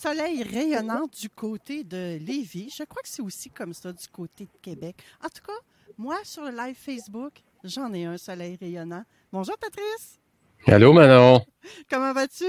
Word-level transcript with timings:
Soleil 0.00 0.44
rayonnant 0.44 1.08
du 1.20 1.28
côté 1.28 1.82
de 1.82 2.18
Lévis. 2.20 2.72
Je 2.78 2.84
crois 2.84 3.02
que 3.02 3.08
c'est 3.08 3.20
aussi 3.20 3.50
comme 3.50 3.74
ça 3.74 3.92
du 3.92 4.06
côté 4.06 4.44
de 4.44 4.58
Québec. 4.62 4.94
En 5.20 5.28
tout 5.28 5.42
cas, 5.44 5.58
moi, 5.98 6.18
sur 6.22 6.44
le 6.44 6.56
live 6.56 6.76
Facebook, 6.76 7.32
j'en 7.64 7.92
ai 7.92 8.04
un 8.04 8.16
soleil 8.16 8.56
rayonnant. 8.60 9.02
Bonjour, 9.32 9.58
Patrice. 9.58 10.20
Allô, 10.68 10.92
Manon. 10.92 11.44
Comment 11.90 12.12
vas-tu? 12.12 12.44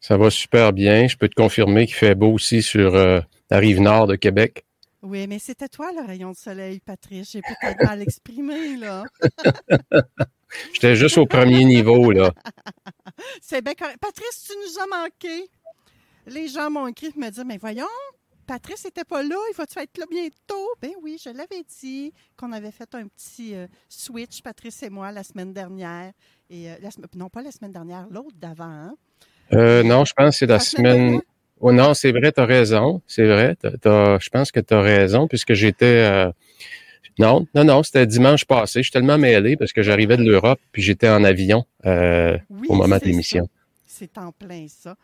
Ça 0.00 0.16
va 0.16 0.30
super 0.30 0.72
bien. 0.72 1.06
Je 1.06 1.16
peux 1.16 1.28
te 1.28 1.36
confirmer 1.36 1.86
qu'il 1.86 1.94
fait 1.94 2.16
beau 2.16 2.32
aussi 2.32 2.60
sur 2.60 2.96
euh, 2.96 3.20
la 3.50 3.58
rive 3.58 3.80
nord 3.80 4.08
de 4.08 4.16
Québec. 4.16 4.64
Oui, 5.02 5.28
mais 5.28 5.38
c'était 5.38 5.68
toi 5.68 5.92
le 5.92 6.04
rayon 6.04 6.32
de 6.32 6.36
soleil, 6.36 6.80
Patrice. 6.80 7.30
J'ai 7.30 7.42
peut-être 7.42 7.84
mal 7.84 8.02
exprimé, 8.02 8.76
là. 8.76 9.04
J'étais 10.72 10.96
juste 10.96 11.18
au 11.18 11.26
premier 11.26 11.64
niveau, 11.64 12.10
là. 12.10 12.32
C'est 13.40 13.62
bien 13.62 13.74
correct. 13.74 13.98
Patrice, 14.00 14.48
tu 14.48 14.54
nous 14.56 14.82
as 14.82 15.02
manqué. 15.04 15.48
Les 16.32 16.46
gens 16.48 16.70
m'ont 16.70 16.86
écrit 16.86 17.10
pour 17.10 17.20
me 17.20 17.30
dire, 17.30 17.44
mais 17.44 17.58
voyons, 17.58 17.86
Patrice 18.46 18.84
n'était 18.84 19.04
pas 19.04 19.22
là, 19.22 19.36
il 19.50 19.56
va-tu 19.56 19.78
être 19.80 19.98
là 19.98 20.04
bientôt? 20.10 20.68
Ben 20.80 20.90
oui, 21.02 21.20
je 21.22 21.30
l'avais 21.30 21.64
dit 21.80 22.12
qu'on 22.36 22.52
avait 22.52 22.70
fait 22.70 22.94
un 22.94 23.06
petit 23.08 23.54
euh, 23.54 23.66
switch, 23.88 24.40
Patrice 24.42 24.82
et 24.84 24.90
moi, 24.90 25.10
la 25.12 25.24
semaine 25.24 25.52
dernière. 25.52 26.12
Et, 26.48 26.70
euh, 26.70 26.74
la 26.80 26.90
non, 27.16 27.28
pas 27.28 27.42
la 27.42 27.50
semaine 27.50 27.72
dernière, 27.72 28.06
l'autre 28.10 28.36
d'avant. 28.36 28.64
hein. 28.64 28.94
Euh, 29.52 29.82
non, 29.82 30.04
je 30.04 30.12
pense 30.14 30.34
que 30.34 30.38
c'est 30.38 30.46
la 30.46 30.54
La 30.54 30.60
semaine? 30.60 31.20
Oh 31.60 31.72
non, 31.72 31.94
c'est 31.94 32.12
vrai, 32.12 32.30
tu 32.32 32.40
as 32.40 32.46
raison. 32.46 33.02
C'est 33.06 33.26
vrai. 33.26 33.56
je 33.62 34.28
pense 34.30 34.52
que 34.52 34.60
tu 34.60 34.72
as 34.72 34.80
raison, 34.80 35.26
puisque 35.28 35.52
j'étais. 35.52 36.30
Non, 37.18 37.46
non, 37.54 37.64
non, 37.64 37.82
c'était 37.82 38.06
dimanche 38.06 38.46
passé. 38.46 38.78
Je 38.78 38.84
suis 38.84 38.92
tellement 38.92 39.18
mêlé 39.18 39.56
parce 39.56 39.72
que 39.72 39.82
j'arrivais 39.82 40.16
de 40.16 40.22
l'Europe, 40.22 40.60
puis 40.72 40.80
j'étais 40.80 41.08
en 41.08 41.22
avion 41.22 41.66
Oui, 41.84 42.68
au 42.68 42.76
moment 42.76 42.96
de 42.96 43.04
l'émission. 43.04 43.48
C'est 44.00 44.16
en 44.16 44.32
plein 44.32 44.66
ça. 44.66 44.96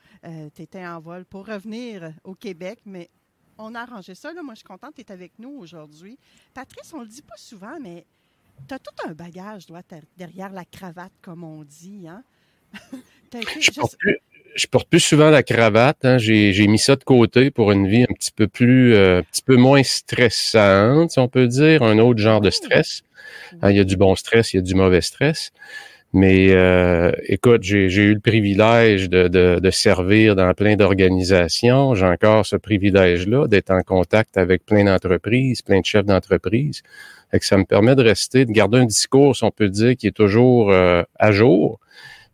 tu 0.55 0.63
étais 0.63 0.87
en 0.87 1.01
vol 1.01 1.27
pour 1.27 1.47
revenir 1.47 2.13
au 2.25 2.35
Québec, 2.35 2.79
mais 2.87 3.11
on 3.59 3.75
a 3.75 3.81
arrangé 3.81 4.15
ça. 4.15 4.33
Là. 4.33 4.43
Moi, 4.43 4.55
je 4.55 4.61
suis 4.61 4.65
contente 4.67 4.95
tu 4.95 5.03
es 5.03 5.13
avec 5.13 5.33
nous 5.39 5.51
aujourd'hui. 5.51 6.17
Patrice, 6.55 6.95
on 6.95 7.01
le 7.01 7.07
dit 7.07 7.21
pas 7.21 7.37
souvent, 7.37 7.79
mais 7.79 8.07
tu 8.67 8.73
as 8.73 8.79
tout 8.79 8.95
un 9.07 9.13
bagage 9.13 9.67
toi, 9.67 9.83
derrière 10.17 10.51
la 10.51 10.65
cravate, 10.65 11.13
comme 11.21 11.45
on 11.45 11.63
dit. 11.63 12.07
Hein? 12.09 12.23
Été- 13.35 13.61
Je 13.61 13.71
porte 13.73 13.99
plus, 13.99 14.19
je 14.55 14.67
porte 14.67 14.89
plus 14.89 15.01
souvent 15.01 15.29
la 15.29 15.43
cravate. 15.43 16.03
hein. 16.07 16.17
J'ai, 16.17 16.55
j'ai 16.55 16.67
mis 16.67 16.79
ça 16.79 16.97
de 16.97 17.05
côté 17.05 17.51
pour 17.51 17.71
une 17.73 17.87
vie 17.87 18.05
un 18.05 18.15
petit 18.15 18.33
peu 18.33 18.47
plus, 18.49 18.95
euh, 18.95 19.19
un 19.19 19.23
petit 19.25 19.43
peu 19.43 19.57
moins 19.57 19.83
stressante, 19.83 21.11
si 21.11 21.19
on 21.19 21.29
peut 21.29 21.49
dire, 21.49 21.83
un 21.83 21.99
autre 21.99 22.21
genre 22.21 22.41
de 22.41 22.49
stress. 22.49 23.03
Hein, 23.61 23.71
il 23.73 23.77
y 23.77 23.81
a 23.81 23.85
du 23.85 23.97
bon 23.99 24.15
stress, 24.15 24.55
il 24.55 24.57
y 24.57 24.59
a 24.61 24.63
du 24.63 24.75
mauvais 24.75 25.03
stress. 25.03 25.53
Mais 26.13 26.53
euh, 26.53 27.13
écoute, 27.25 27.63
j'ai, 27.63 27.87
eu 27.87 28.15
le 28.15 28.21
privilège 28.21 29.11
de, 29.11 29.29
de, 29.29 29.59
de 29.61 29.71
servir 29.71 30.35
dans 30.35 30.53
plein 30.55 30.77
d'organisations. 30.77 31.95
J'ai 31.95 32.07
encore 32.07 32.47
ce 32.47 32.57
privilège-là 32.57 33.49
d'être 33.49 33.71
en 33.71 33.83
contact 33.83 34.39
avec 34.39 34.65
plein 34.65 34.85
d'entreprises, 34.85 35.63
plein 35.63 35.81
de 35.81 35.85
chefs 35.85 36.07
d'entreprise. 36.07 36.83
Fait 37.31 37.41
que 37.41 37.47
ça 37.47 37.59
me 37.59 37.65
permet 37.65 37.95
de 37.97 38.03
rester, 38.03 38.45
de 38.45 38.53
garder 38.53 38.79
un 38.79 38.87
discours, 38.87 39.37
si 39.37 39.45
on 39.45 39.51
peut 39.51 39.69
dire, 39.69 39.97
qui 39.97 40.07
est 40.07 40.17
toujours 40.17 40.71
euh, 40.71 41.03
à 41.19 41.33
jour, 41.33 41.81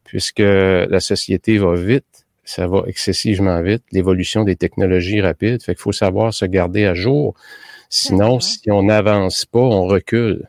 puisque 0.05 0.41
la 0.41 1.01
société 1.01 1.59
va 1.59 1.75
vite, 1.75 2.27
ça 2.45 2.67
va 2.67 2.85
excessivement 2.87 3.63
vite, 3.63 3.85
l'évolution 3.91 4.45
des 4.45 4.57
technologies 4.57 5.23
rapide. 5.23 5.63
Fait 5.63 5.75
qu'il 5.75 5.83
faut 5.83 5.93
savoir 5.93 6.35
se 6.35 6.45
garder 6.45 6.85
à 6.85 6.95
jour. 6.95 7.35
Sinon, 7.89 8.41
si 8.41 8.71
on 8.71 8.85
n'avance 8.85 9.45
pas, 9.45 9.61
on 9.61 9.87
recule. 9.87 10.49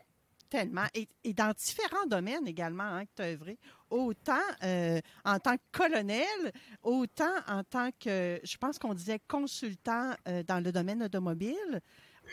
Tellement. 0.54 0.86
Et, 0.94 1.34
dans 1.34 1.52
différents 1.52 2.06
domaines 2.06 2.48
également 2.48 2.84
hein, 2.84 3.06
que 3.06 3.12
tu 3.16 3.22
as 3.24 3.32
œuvré, 3.32 3.58
autant 3.90 4.38
euh, 4.62 5.02
en 5.26 5.40
tant 5.40 5.58
que 5.58 5.64
colonel, 5.72 6.52
autant 6.84 7.34
en 7.48 7.64
tant 7.64 7.90
que, 8.00 8.40
je 8.44 8.58
pense 8.58 8.78
qu'on 8.78 8.94
disait 8.94 9.20
consultant 9.28 10.14
euh, 10.28 10.44
dans 10.44 10.64
le 10.64 10.72
domaine 10.72 11.02
automobile, 11.02 11.82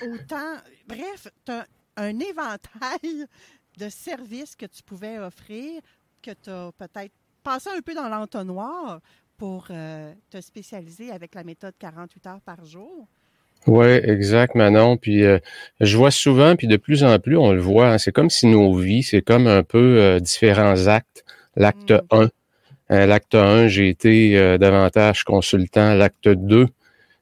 autant, 0.03 0.57
bref, 0.87 1.29
tu 1.47 1.53
as 1.53 1.67
un 1.97 2.19
éventail 2.19 3.25
de 3.79 3.89
services 3.89 4.55
que 4.55 4.67
tu 4.67 4.83
pouvais 4.83 5.19
offrir, 5.19 5.81
que 6.21 6.33
tu 6.33 6.51
as 6.51 6.73
peut-être 6.73 7.15
passé 7.43 7.71
un 7.71 7.81
peu 7.81 7.95
dans 7.95 8.11
l'entonnoir 8.11 9.01
pour 9.39 9.69
euh, 9.71 10.15
te 10.29 10.43
spécialiser 10.43 11.11
avec 11.11 11.35
la 11.35 11.43
méthode 11.43 11.75
48 11.79 12.27
heures 12.27 12.43
par 12.43 12.67
jour. 12.67 13.09
Oui, 13.67 13.87
exact, 13.87 14.55
Manon. 14.55 14.97
Puis 14.97 15.25
euh, 15.25 15.39
je 15.81 15.97
vois 15.97 16.11
souvent, 16.11 16.57
puis 16.57 16.67
de 16.67 16.77
plus 16.77 17.05
en 17.05 17.19
plus, 17.19 17.37
on 17.37 17.53
le 17.53 17.61
voit, 17.61 17.89
hein, 17.93 17.99
c'est 17.99 18.13
comme 18.13 18.31
si 18.31 18.47
nos 18.47 18.75
vies, 18.75 19.03
c'est 19.03 19.23
comme 19.23 19.47
un 19.47 19.63
peu 19.63 19.99
euh, 20.01 20.21
différents 20.21 20.87
actes. 20.87 21.25
L'acte 21.57 21.93
Mm. 21.93 22.01
1. 22.11 22.29
Euh, 22.93 23.07
L'acte 23.07 23.35
1, 23.35 23.69
j'ai 23.69 23.89
été 23.89 24.37
euh, 24.39 24.59
davantage 24.59 25.25
consultant. 25.25 25.95
L'acte 25.95 26.29
2, 26.29 26.67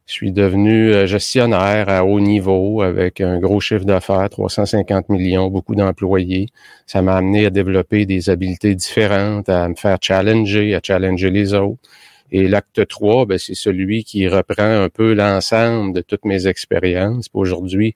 je 0.07 0.13
suis 0.13 0.33
devenu 0.33 0.93
euh, 0.95 1.07
gestionnaire 1.07 1.89
à 1.91 2.05
haut 2.05 2.21
niveau 2.21 2.81
avec 2.83 3.21
un 3.21 3.39
gros 3.39 3.61
chiffre 3.61 3.85
d'affaires, 3.85 4.31
350 4.31 5.11
millions, 5.11 5.49
beaucoup 5.49 5.75
d'employés. 5.75 6.49
Ça 6.87 7.03
m'a 7.03 7.17
amené 7.17 7.47
à 7.47 7.51
développer 7.51 8.07
des 8.07 8.31
habiletés 8.31 8.75
différentes, 8.75 9.49
à 9.51 9.69
me 9.69 9.75
faire 9.75 9.99
challenger, 10.01 10.75
à 10.75 10.81
challenger 10.83 11.31
les 11.31 11.53
autres. 11.53 11.81
Et 12.31 12.47
l'acte 12.49 12.87
3, 12.87 13.27
ben, 13.27 13.39
c'est 13.39 13.55
celui 13.55 14.05
qui 14.05 14.29
reprend 14.29 14.83
un 14.83 14.89
peu 14.89 15.15
l'ensemble 15.15 15.95
de 15.95 16.01
toutes 16.03 16.25
mes 16.25 16.47
expériences. 16.47 17.29
Aujourd'hui, 17.33 17.95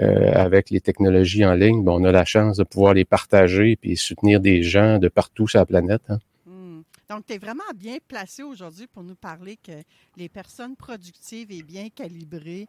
euh, 0.00 0.32
avec 0.34 0.70
les 0.70 0.80
technologies 0.80 1.44
en 1.44 1.54
ligne, 1.54 1.84
ben, 1.84 1.92
on 1.92 2.04
a 2.04 2.12
la 2.12 2.24
chance 2.24 2.56
de 2.56 2.64
pouvoir 2.64 2.94
les 2.94 3.04
partager 3.04 3.76
puis 3.76 3.96
soutenir 3.96 4.40
des 4.40 4.62
gens 4.62 4.98
de 4.98 5.08
partout 5.08 5.46
sur 5.48 5.58
la 5.60 5.66
planète. 5.66 6.02
hein. 6.08 6.18
Hmm. 6.46 6.82
Donc, 7.08 7.26
tu 7.26 7.34
es 7.34 7.38
vraiment 7.38 7.62
bien 7.76 7.98
placé 8.08 8.42
aujourd'hui 8.42 8.86
pour 8.86 9.02
nous 9.02 9.14
parler 9.16 9.56
que 9.56 9.72
les 10.16 10.28
personnes 10.28 10.76
productives 10.76 11.50
et 11.52 11.62
bien 11.62 11.88
calibrées 11.90 12.66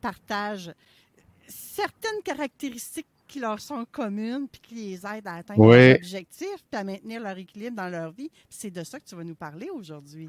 partagent 0.00 0.72
certaines 1.46 2.22
caractéristiques 2.24 3.06
qui 3.26 3.40
leur 3.40 3.58
sont 3.60 3.84
communes 3.90 4.46
puis 4.50 4.60
qui 4.60 4.74
les 4.74 5.06
aident 5.06 5.26
à 5.26 5.36
atteindre 5.36 5.60
Oui. 5.60 5.76
leurs 5.88 5.96
objectifs 5.96 6.62
puis 6.70 6.78
à 6.80 6.84
maintenir 6.84 7.22
leur 7.22 7.36
équilibre 7.38 7.76
dans 7.76 7.88
leur 7.88 8.12
vie. 8.12 8.30
C'est 8.50 8.70
de 8.70 8.84
ça 8.84 9.00
que 9.00 9.04
tu 9.04 9.14
vas 9.14 9.24
nous 9.24 9.34
parler 9.34 9.68
aujourd'hui. 9.74 10.28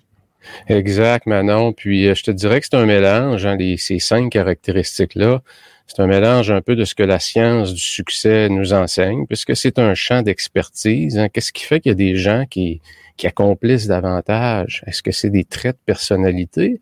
Exact, 0.68 1.26
Manon. 1.26 1.74
Puis 1.74 2.08
euh, 2.08 2.16
je 2.16 2.24
te 2.24 2.32
dirais 2.32 2.60
que 2.60 2.68
c'est 2.70 2.78
un 2.78 2.86
mélange, 2.86 3.46
hein, 3.46 3.56
les, 3.56 3.78
ces 3.78 4.00
cinq 4.00 4.32
caractéristiques-là. 4.32 5.42
C'est 5.88 6.02
un 6.02 6.08
mélange 6.08 6.50
un 6.52 6.62
peu 6.62 6.76
de 6.76 6.84
ce 6.84 6.96
que 6.96 7.04
la 7.04 7.20
science 7.20 7.74
du 7.74 7.80
succès 7.80 8.50
nous 8.50 8.74
enseigne, 8.74 9.28
puisque 9.28 9.56
c'est 9.56 9.78
un 9.78 9.94
champ 9.94 10.24
d'expertise. 10.24 11.18
hein. 11.18 11.30
Qu'est-ce 11.30 11.54
qui 11.54 11.64
fait 11.64 11.80
qu'il 11.80 11.92
y 11.92 11.94
a 11.94 11.96
des 11.96 12.16
gens 12.16 12.46
qui, 12.50 12.82
accomplissent 13.24 13.88
davantage? 13.88 14.84
Est-ce 14.88 15.04
que 15.04 15.12
c'est 15.12 15.30
des 15.30 15.46
traits 15.46 15.78
de 15.78 15.82
personnalité 15.86 16.80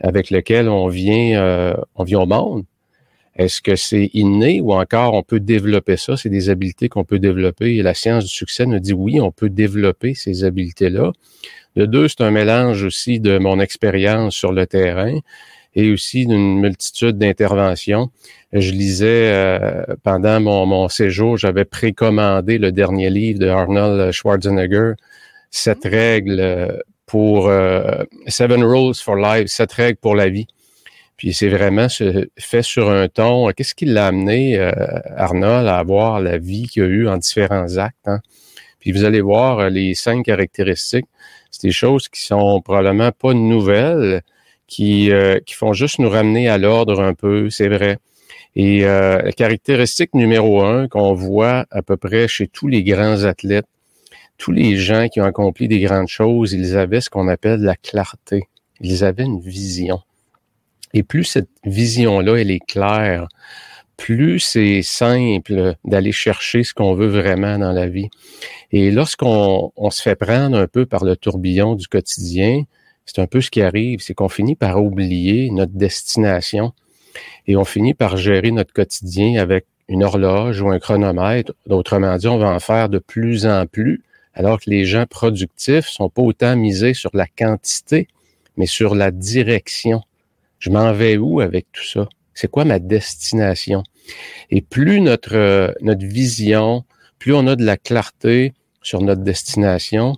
avec 0.00 0.30
lesquels 0.30 0.68
on 0.68 0.88
vient, 0.88 1.40
euh, 1.40 1.74
on 1.94 2.04
vient 2.04 2.20
au 2.20 2.26
monde? 2.26 2.64
Est-ce 3.38 3.62
que 3.62 3.76
c'est 3.76 4.10
inné 4.14 4.60
ou 4.60 4.72
encore 4.72 5.14
on 5.14 5.22
peut 5.22 5.40
développer 5.40 5.96
ça? 5.96 6.16
C'est 6.16 6.28
des 6.28 6.50
habiletés 6.50 6.88
qu'on 6.88 7.04
peut 7.04 7.20
développer 7.20 7.76
et 7.76 7.82
la 7.82 7.94
science 7.94 8.24
du 8.24 8.30
succès 8.30 8.66
nous 8.66 8.80
dit 8.80 8.92
oui, 8.92 9.20
on 9.20 9.30
peut 9.30 9.48
développer 9.48 10.14
ces 10.14 10.44
habiletés-là. 10.44 11.12
De 11.76 11.86
deux, 11.86 12.08
c'est 12.08 12.22
un 12.22 12.32
mélange 12.32 12.82
aussi 12.82 13.20
de 13.20 13.38
mon 13.38 13.60
expérience 13.60 14.34
sur 14.34 14.52
le 14.52 14.66
terrain 14.66 15.18
et 15.74 15.92
aussi 15.92 16.26
d'une 16.26 16.58
multitude 16.58 17.18
d'interventions. 17.18 18.10
Je 18.52 18.72
lisais 18.72 19.32
euh, 19.32 19.84
pendant 20.02 20.40
mon, 20.40 20.66
mon 20.66 20.88
séjour, 20.88 21.36
j'avais 21.36 21.64
précommandé 21.64 22.58
le 22.58 22.72
dernier 22.72 23.10
livre 23.10 23.38
de 23.38 23.46
Arnold 23.46 24.10
Schwarzenegger, 24.10 24.94
Sept 25.50 25.84
règles 25.84 26.40
euh, 26.40 26.78
pour 27.06 27.48
euh, 27.48 28.04
Seven 28.26 28.62
Rules 28.62 28.94
for 28.94 29.16
Life, 29.16 29.48
sept 29.48 29.72
règles 29.72 29.98
pour 29.98 30.14
la 30.14 30.28
vie. 30.28 30.46
Puis 31.18 31.34
c'est 31.34 31.48
vraiment 31.48 31.88
fait 32.38 32.62
sur 32.62 32.90
un 32.90 33.08
ton. 33.08 33.48
Qu'est-ce 33.48 33.74
qui 33.74 33.86
l'a 33.86 34.06
amené, 34.06 34.56
euh, 34.56 34.70
Arnold, 35.16 35.66
à 35.66 35.78
avoir 35.78 36.20
la 36.20 36.38
vie 36.38 36.68
qu'il 36.68 36.84
a 36.84 36.86
eue 36.86 37.08
en 37.08 37.16
différents 37.16 37.76
actes? 37.76 38.06
Hein? 38.06 38.20
Puis 38.78 38.92
vous 38.92 39.02
allez 39.04 39.20
voir 39.20 39.58
euh, 39.58 39.68
les 39.68 39.94
cinq 39.94 40.26
caractéristiques. 40.26 41.06
C'est 41.50 41.66
des 41.66 41.72
choses 41.72 42.08
qui 42.08 42.22
sont 42.22 42.60
probablement 42.60 43.10
pas 43.10 43.34
nouvelles, 43.34 44.22
qui, 44.68 45.10
euh, 45.10 45.40
qui 45.44 45.54
font 45.54 45.72
juste 45.72 45.98
nous 45.98 46.08
ramener 46.08 46.48
à 46.48 46.56
l'ordre 46.56 47.00
un 47.02 47.14
peu, 47.14 47.50
c'est 47.50 47.68
vrai. 47.68 47.98
Et 48.54 48.80
la 48.80 49.30
caractéristique 49.32 50.14
numéro 50.14 50.62
un 50.62 50.88
qu'on 50.88 51.12
voit 51.14 51.66
à 51.70 51.82
peu 51.82 51.96
près 51.96 52.26
chez 52.26 52.48
tous 52.48 52.66
les 52.66 52.82
grands 52.82 53.22
athlètes, 53.22 53.68
tous 54.36 54.50
les 54.50 54.76
gens 54.76 55.08
qui 55.08 55.20
ont 55.20 55.24
accompli 55.24 55.68
des 55.68 55.78
grandes 55.78 56.08
choses, 56.08 56.54
ils 56.54 56.76
avaient 56.76 57.00
ce 57.00 57.08
qu'on 57.08 57.28
appelle 57.28 57.60
la 57.60 57.76
clarté. 57.76 58.48
Ils 58.80 59.04
avaient 59.04 59.24
une 59.24 59.40
vision. 59.40 60.00
Et 60.94 61.02
plus 61.02 61.24
cette 61.24 61.50
vision-là, 61.64 62.36
elle 62.36 62.50
est 62.50 62.64
claire, 62.64 63.28
plus 63.96 64.38
c'est 64.38 64.82
simple 64.82 65.74
d'aller 65.84 66.12
chercher 66.12 66.62
ce 66.62 66.72
qu'on 66.72 66.94
veut 66.94 67.08
vraiment 67.08 67.58
dans 67.58 67.72
la 67.72 67.88
vie. 67.88 68.08
Et 68.72 68.90
lorsqu'on 68.90 69.90
se 69.90 70.00
fait 70.00 70.14
prendre 70.14 70.56
un 70.56 70.66
peu 70.66 70.86
par 70.86 71.04
le 71.04 71.16
tourbillon 71.16 71.74
du 71.74 71.88
quotidien, 71.88 72.62
c'est 73.04 73.20
un 73.20 73.26
peu 73.26 73.40
ce 73.40 73.50
qui 73.50 73.60
arrive, 73.60 74.00
c'est 74.00 74.14
qu'on 74.14 74.28
finit 74.28 74.54
par 74.54 74.82
oublier 74.82 75.50
notre 75.50 75.72
destination 75.72 76.72
et 77.46 77.56
on 77.56 77.64
finit 77.64 77.94
par 77.94 78.16
gérer 78.16 78.50
notre 78.50 78.72
quotidien 78.72 79.40
avec 79.40 79.66
une 79.88 80.04
horloge 80.04 80.60
ou 80.60 80.70
un 80.70 80.78
chronomètre. 80.78 81.52
Autrement 81.68 82.16
dit, 82.16 82.28
on 82.28 82.38
va 82.38 82.50
en 82.50 82.60
faire 82.60 82.88
de 82.88 82.98
plus 82.98 83.46
en 83.46 83.66
plus, 83.66 84.02
alors 84.34 84.60
que 84.60 84.70
les 84.70 84.84
gens 84.84 85.06
productifs 85.06 85.86
sont 85.86 86.10
pas 86.10 86.22
autant 86.22 86.54
misés 86.56 86.94
sur 86.94 87.10
la 87.14 87.26
quantité, 87.26 88.06
mais 88.56 88.66
sur 88.66 88.94
la 88.94 89.10
direction. 89.10 90.02
Je 90.58 90.70
m'en 90.70 90.92
vais 90.92 91.16
où 91.16 91.40
avec 91.40 91.66
tout 91.72 91.84
ça? 91.84 92.08
C'est 92.34 92.50
quoi 92.50 92.64
ma 92.64 92.78
destination? 92.78 93.82
Et 94.50 94.60
plus 94.60 95.00
notre, 95.00 95.34
euh, 95.34 95.72
notre 95.80 96.06
vision, 96.06 96.84
plus 97.18 97.34
on 97.34 97.46
a 97.46 97.56
de 97.56 97.64
la 97.64 97.76
clarté 97.76 98.54
sur 98.82 99.02
notre 99.02 99.22
destination, 99.22 100.16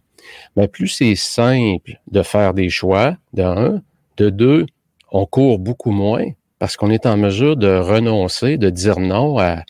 mais 0.56 0.68
plus 0.68 0.88
c'est 0.88 1.14
simple 1.14 2.00
de 2.10 2.22
faire 2.22 2.54
des 2.54 2.70
choix, 2.70 3.16
de 3.32 3.42
un. 3.42 3.82
De 4.16 4.28
deux, 4.28 4.66
on 5.10 5.24
court 5.24 5.58
beaucoup 5.58 5.92
moins 5.92 6.26
parce 6.58 6.76
qu'on 6.76 6.90
est 6.90 7.06
en 7.06 7.16
mesure 7.16 7.56
de 7.56 7.74
renoncer, 7.78 8.58
de 8.58 8.68
dire 8.68 9.00
non 9.00 9.38
à 9.38 9.64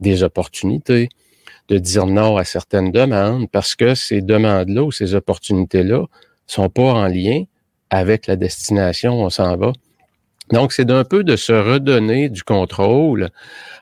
des 0.00 0.22
opportunités, 0.22 1.08
de 1.68 1.78
dire 1.78 2.06
non 2.06 2.36
à 2.36 2.44
certaines 2.44 2.92
demandes 2.92 3.48
parce 3.50 3.74
que 3.74 3.94
ces 3.94 4.20
demandes-là 4.20 4.84
ou 4.84 4.92
ces 4.92 5.14
opportunités-là 5.14 6.04
sont 6.46 6.68
pas 6.68 6.92
en 6.92 7.06
lien 7.06 7.44
avec 7.88 8.26
la 8.26 8.36
destination 8.36 9.20
où 9.20 9.24
on 9.24 9.30
s'en 9.30 9.56
va. 9.56 9.72
Donc, 10.52 10.72
c'est 10.72 10.84
d'un 10.84 11.04
peu 11.04 11.24
de 11.24 11.36
se 11.36 11.52
redonner 11.52 12.28
du 12.28 12.42
contrôle 12.42 13.30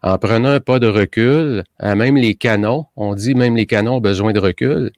en 0.02 0.16
prenant 0.18 0.50
un 0.50 0.60
pas 0.60 0.78
de 0.78 0.86
recul, 0.86 1.64
hein, 1.80 1.94
même 1.96 2.16
les 2.16 2.34
canons, 2.34 2.86
on 2.96 3.14
dit 3.14 3.34
même 3.34 3.56
les 3.56 3.66
canons 3.66 3.96
ont 3.96 4.00
besoin 4.00 4.32
de 4.32 4.38
recul, 4.38 4.92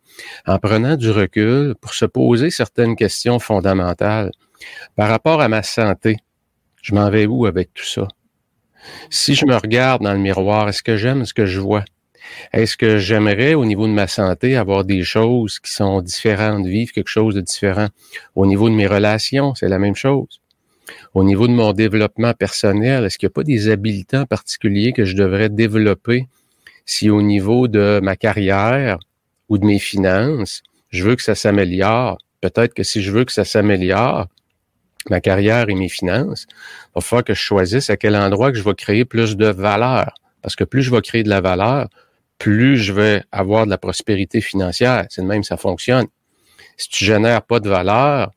en 0.47 0.59
prenant 0.59 0.97
du 0.97 1.11
recul 1.11 1.75
pour 1.81 1.95
se 1.95 2.05
poser 2.05 2.51
certaines 2.51 2.97
questions 2.97 3.39
fondamentales. 3.39 4.31
Par 4.95 5.09
rapport 5.09 5.41
à 5.41 5.49
ma 5.49 5.63
santé, 5.63 6.17
je 6.83 6.95
m'en 6.95 7.09
vais 7.11 7.27
où 7.27 7.47
avec 7.47 7.73
tout 7.73 7.85
ça? 7.85 8.09
Si 9.09 9.35
je 9.35 9.47
me 9.47 9.57
regarde 9.57 10.03
dans 10.03 10.13
le 10.13 10.19
miroir, 10.19 10.69
est-ce 10.69 10.83
que 10.83 10.99
j'aime 10.99 11.25
ce 11.25 11.33
que 11.33 11.47
je 11.47 11.61
vois? 11.61 11.85
Est-ce 12.53 12.77
que 12.77 12.99
j'aimerais, 12.99 13.55
au 13.55 13.65
niveau 13.65 13.87
de 13.87 13.93
ma 13.93 14.07
santé, 14.07 14.57
avoir 14.57 14.85
des 14.85 15.03
choses 15.03 15.59
qui 15.59 15.73
sont 15.73 16.01
différentes, 16.03 16.67
vivre 16.67 16.93
quelque 16.93 17.09
chose 17.09 17.35
de 17.35 17.41
différent? 17.41 17.89
Au 18.35 18.47
niveau 18.47 18.69
de 18.69 18.75
mes 18.75 18.87
relations, 18.87 19.55
c'est 19.55 19.69
la 19.69 19.79
même 19.79 19.97
chose. 19.97 20.41
Au 21.15 21.23
niveau 21.23 21.47
de 21.47 21.53
mon 21.53 21.73
développement 21.73 22.35
personnel, 22.35 23.05
est-ce 23.05 23.19
qu'il 23.19 23.29
n'y 23.29 23.33
a 23.33 23.35
pas 23.35 23.45
des 23.45 23.69
habilitants 23.69 24.27
particuliers 24.27 24.93
que 24.93 25.05
je 25.05 25.15
devrais 25.15 25.49
développer? 25.49 26.27
Si 26.87 27.09
au 27.09 27.23
niveau 27.23 27.69
de 27.69 28.01
ma 28.03 28.17
carrière 28.17 28.99
ou 29.49 29.57
de 29.59 29.65
mes 29.65 29.79
finances, 29.79 30.63
je 30.91 31.05
veux 31.05 31.15
que 31.15 31.23
ça 31.23 31.37
s'améliore? 31.37 32.19
Peut-être 32.41 32.75
que 32.75 32.83
si 32.83 33.01
je 33.01 33.13
veux 33.13 33.25
que 33.25 33.33
ça 33.33 33.45
s'améliore, 33.45 34.27
ma 35.09 35.21
carrière 35.21 35.69
et 35.69 35.75
mes 35.77 35.89
finances, 35.89 36.47
il 36.51 36.91
va 36.97 37.01
falloir 37.01 37.25
que 37.25 37.35
je 37.35 37.41
choisisse 37.41 37.91
à 37.91 37.97
quel 37.97 38.17
endroit 38.17 38.51
que 38.51 38.59
je 38.59 38.65
vais 38.65 38.75
créer 38.75 39.05
plus 39.05 39.37
de 39.37 39.47
valeur. 39.47 40.15
Parce 40.43 40.57
que 40.57 40.65
plus 40.65 40.83
je 40.83 40.91
vais 40.91 41.01
créer 41.01 41.23
de 41.23 41.29
la 41.29 41.41
valeur, 41.41 41.89
plus 42.39 42.77
je 42.77 42.93
vais 42.93 43.23
avoir 43.31 43.67
de 43.67 43.71
la 43.71 43.79
prospérité 43.79 44.41
financière. 44.41 45.07
C'est 45.11 45.23
de 45.23 45.29
même, 45.29 45.45
ça 45.45 45.57
fonctionne. 45.57 46.07
Si 46.77 46.89
tu 46.89 47.05
génères 47.05 47.43
pas 47.43 47.61
de 47.61 47.69
valeur, 47.69 48.33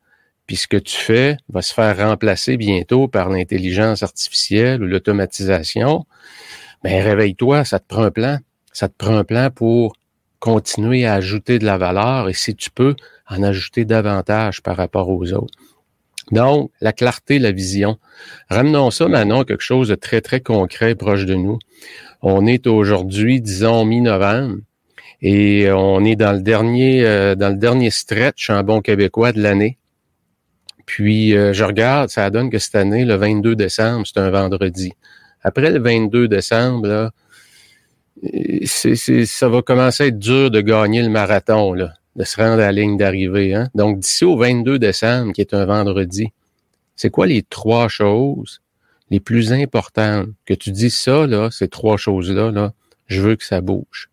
puis 0.48 0.56
ce 0.56 0.68
que 0.68 0.78
tu 0.78 0.96
fais 0.96 1.38
va 1.50 1.62
se 1.62 1.74
faire 1.74 1.98
remplacer 1.98 2.58
bientôt 2.58 3.08
par 3.08 3.30
l'intelligence 3.30 4.02
artificielle 4.02 4.82
ou 4.82 4.88
l'automatisation, 4.88 6.06
ben 6.84 7.04
réveille-toi, 7.04 7.66
ça 7.66 7.80
te 7.80 7.86
prend 7.88 8.04
un 8.04 8.12
plan. 8.12 8.40
Ça 8.72 8.88
te 8.88 8.94
prend 8.98 9.18
un 9.18 9.24
plan 9.24 9.50
pour 9.50 9.94
continuer 10.40 11.06
à 11.06 11.16
ajouter 11.16 11.60
de 11.60 11.66
la 11.66 11.78
valeur 11.78 12.30
et 12.30 12.34
si 12.34 12.56
tu 12.56 12.72
peux, 12.72 12.96
en 13.30 13.44
ajouter 13.44 13.84
davantage 13.84 14.62
par 14.62 14.78
rapport 14.78 15.10
aux 15.10 15.34
autres. 15.34 15.58
Donc, 16.32 16.72
la 16.82 16.94
clarté, 16.94 17.40
la 17.40 17.52
vision. 17.52 17.98
Ramenons 18.50 18.92
ça 18.92 19.08
maintenant 19.08 19.42
à 19.42 19.46
quelque 19.46 19.64
chose 19.64 19.90
de 19.90 19.96
très, 19.96 20.22
très 20.22 20.40
concret 20.40 20.96
proche 20.96 21.26
de 21.26 21.36
nous. 21.36 21.60
On 22.22 22.46
est 22.46 22.68
aujourd'hui, 22.68 23.42
disons, 23.42 23.86
mi-novembre, 23.86 24.58
et 25.22 25.72
on 25.72 26.04
est 26.06 26.16
dans 26.16 26.34
le 26.34 26.42
dernier, 26.42 27.06
euh, 27.06 27.36
dans 27.36 27.50
le 27.50 27.56
dernier 27.56 27.90
stretch 27.90 28.50
en 28.50 28.64
bon 28.64 28.82
québécois 28.82 29.32
de 29.32 29.42
l'année. 29.42 29.78
Puis 30.88 31.36
euh, 31.36 31.54
je 31.54 31.66
regarde, 31.66 32.10
ça 32.10 32.32
donne 32.32 32.50
que 32.50 32.58
cette 32.58 32.74
année, 32.74 33.06
le 33.06 33.16
22 33.16 33.56
décembre, 33.56 34.08
c'est 34.08 34.20
un 34.20 34.32
vendredi. 34.32 34.94
Après 35.44 35.70
le 35.70 35.80
22 35.80 36.28
décembre, 36.28 36.88
là, 36.88 37.12
c'est, 38.64 38.96
ça 38.96 39.50
va 39.50 39.62
commencer 39.62 40.06
à 40.06 40.08
être 40.08 40.18
dur 40.18 40.50
de 40.50 40.62
gagner 40.62 41.04
le 41.04 41.10
marathon, 41.10 41.74
là, 41.74 41.94
de 42.16 42.24
se 42.24 42.38
rendre 42.38 42.54
à 42.54 42.58
la 42.58 42.72
ligne 42.72 42.98
d'arrivée. 42.98 43.54
Hein? 43.54 43.70
Donc 43.76 44.00
d'ici 44.00 44.26
au 44.26 44.38
22 44.38 44.80
décembre, 44.80 45.34
qui 45.34 45.42
est 45.42 45.54
un 45.54 45.66
vendredi, 45.66 46.32
c'est 46.96 47.12
quoi 47.12 47.28
les 47.28 47.44
trois 47.44 47.90
choses 47.90 48.62
les 49.12 49.20
plus 49.20 49.54
importantes 49.54 50.30
que 50.46 50.54
tu 50.54 50.72
dis 50.72 50.90
ça, 50.90 51.28
là, 51.28 51.50
ces 51.52 51.68
trois 51.68 51.98
choses-là, 51.98 52.52
là, 52.52 52.74
je 53.08 53.22
veux 53.22 53.36
que 53.36 53.46
ça 53.46 53.62
bouge? 53.62 54.10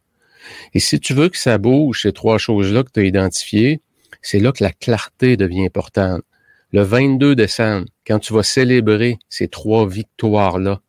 Et 0.75 0.81
si 0.81 1.01
tu 1.01 1.15
veux 1.15 1.29
que 1.29 1.39
ça 1.39 1.57
bouge, 1.57 2.03
ces 2.03 2.13
trois 2.13 2.39
choses-là 2.39 2.83
que 2.83 2.91
tu 2.93 3.01
as 3.01 3.05
identifiées, 3.05 3.81
c'est 4.23 4.41
là 4.41 4.53
que 4.53 4.63
la 4.63 4.73
clarté 4.73 5.37
devient 5.37 5.65
importante 5.65 6.23
le 6.75 6.83
22 6.83 7.37
décembre, 7.37 7.87
quand 8.05 8.19
tu 8.19 8.33
vas 8.33 8.43
célébrer 8.43 9.19
ces 9.29 9.47
trois 9.47 9.89
victoires-là, 9.89 10.81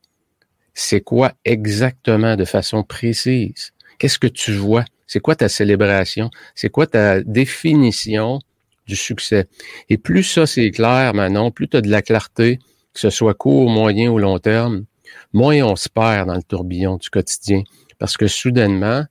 c'est 0.73 1.01
quoi 1.01 1.33
exactement 1.45 2.35
de 2.35 2.43
façon 2.43 2.81
précise? 2.81 3.71
Qu'est-ce 3.99 4.17
que 4.17 4.25
tu 4.25 4.53
vois? 4.53 4.83
C'est 5.05 5.19
quoi 5.19 5.35
ta 5.35 5.47
célébration? 5.47 6.31
C'est 6.55 6.69
quoi 6.69 6.87
ta 6.87 7.21
définition 7.21 8.39
du 8.87 8.95
succès? 8.95 9.45
Et 9.87 9.99
plus 9.99 10.23
ça 10.23 10.47
c'est 10.47 10.71
clair, 10.71 11.13
maintenant, 11.13 11.51
plus 11.51 11.67
tu 11.67 11.77
as 11.77 11.81
de 11.81 11.91
la 11.91 12.01
clarté, 12.01 12.57
que 12.91 12.99
ce 12.99 13.11
soit 13.11 13.35
court, 13.35 13.69
moyen 13.69 14.09
ou 14.09 14.17
long 14.17 14.39
terme, 14.39 14.85
moins 15.33 15.61
on 15.61 15.75
se 15.75 15.87
perd 15.87 16.29
dans 16.29 16.33
le 16.33 16.41
tourbillon 16.41 16.97
du 16.97 17.11
quotidien. 17.11 17.61
Parce 17.99 18.17
que 18.17 18.25
soudainement, 18.25 19.05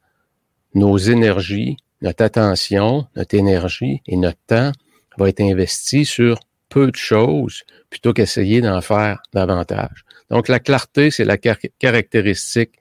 nos 0.75 0.99
énergies, 0.99 1.76
notre 2.02 2.25
attention, 2.25 3.07
notre 3.14 3.37
énergie 3.37 4.02
et 4.09 4.16
notre 4.16 4.40
temps 4.49 4.73
va 5.19 5.28
être 5.28 5.40
investi 5.40 6.04
sur 6.04 6.40
peu 6.75 6.90
de 6.90 6.97
choses 6.97 7.62
plutôt 7.88 8.12
qu'essayer 8.12 8.61
d'en 8.61 8.81
faire 8.81 9.23
davantage. 9.33 10.04
Donc, 10.28 10.49
la 10.49 10.59
clarté, 10.59 11.12
c'est 11.12 11.25
la 11.25 11.38
caractéristique 11.38 12.73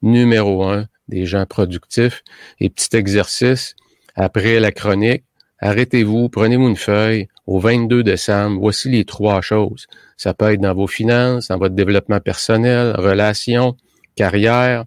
numéro 0.00 0.64
un 0.64 0.86
des 1.08 1.26
gens 1.26 1.44
productifs. 1.44 2.22
Et 2.60 2.70
petit 2.70 2.96
exercice, 2.96 3.76
après 4.14 4.58
la 4.58 4.72
chronique, 4.72 5.24
arrêtez-vous, 5.58 6.30
prenez-vous 6.30 6.66
une 6.66 6.76
feuille. 6.76 7.28
Au 7.46 7.58
22 7.58 8.02
décembre, 8.02 8.58
voici 8.58 8.88
les 8.88 9.04
trois 9.04 9.42
choses. 9.42 9.86
Ça 10.16 10.32
peut 10.32 10.50
être 10.50 10.60
dans 10.60 10.74
vos 10.74 10.86
finances, 10.86 11.48
dans 11.48 11.58
votre 11.58 11.74
développement 11.74 12.20
personnel, 12.20 12.94
relations, 12.96 13.76
carrière. 14.14 14.84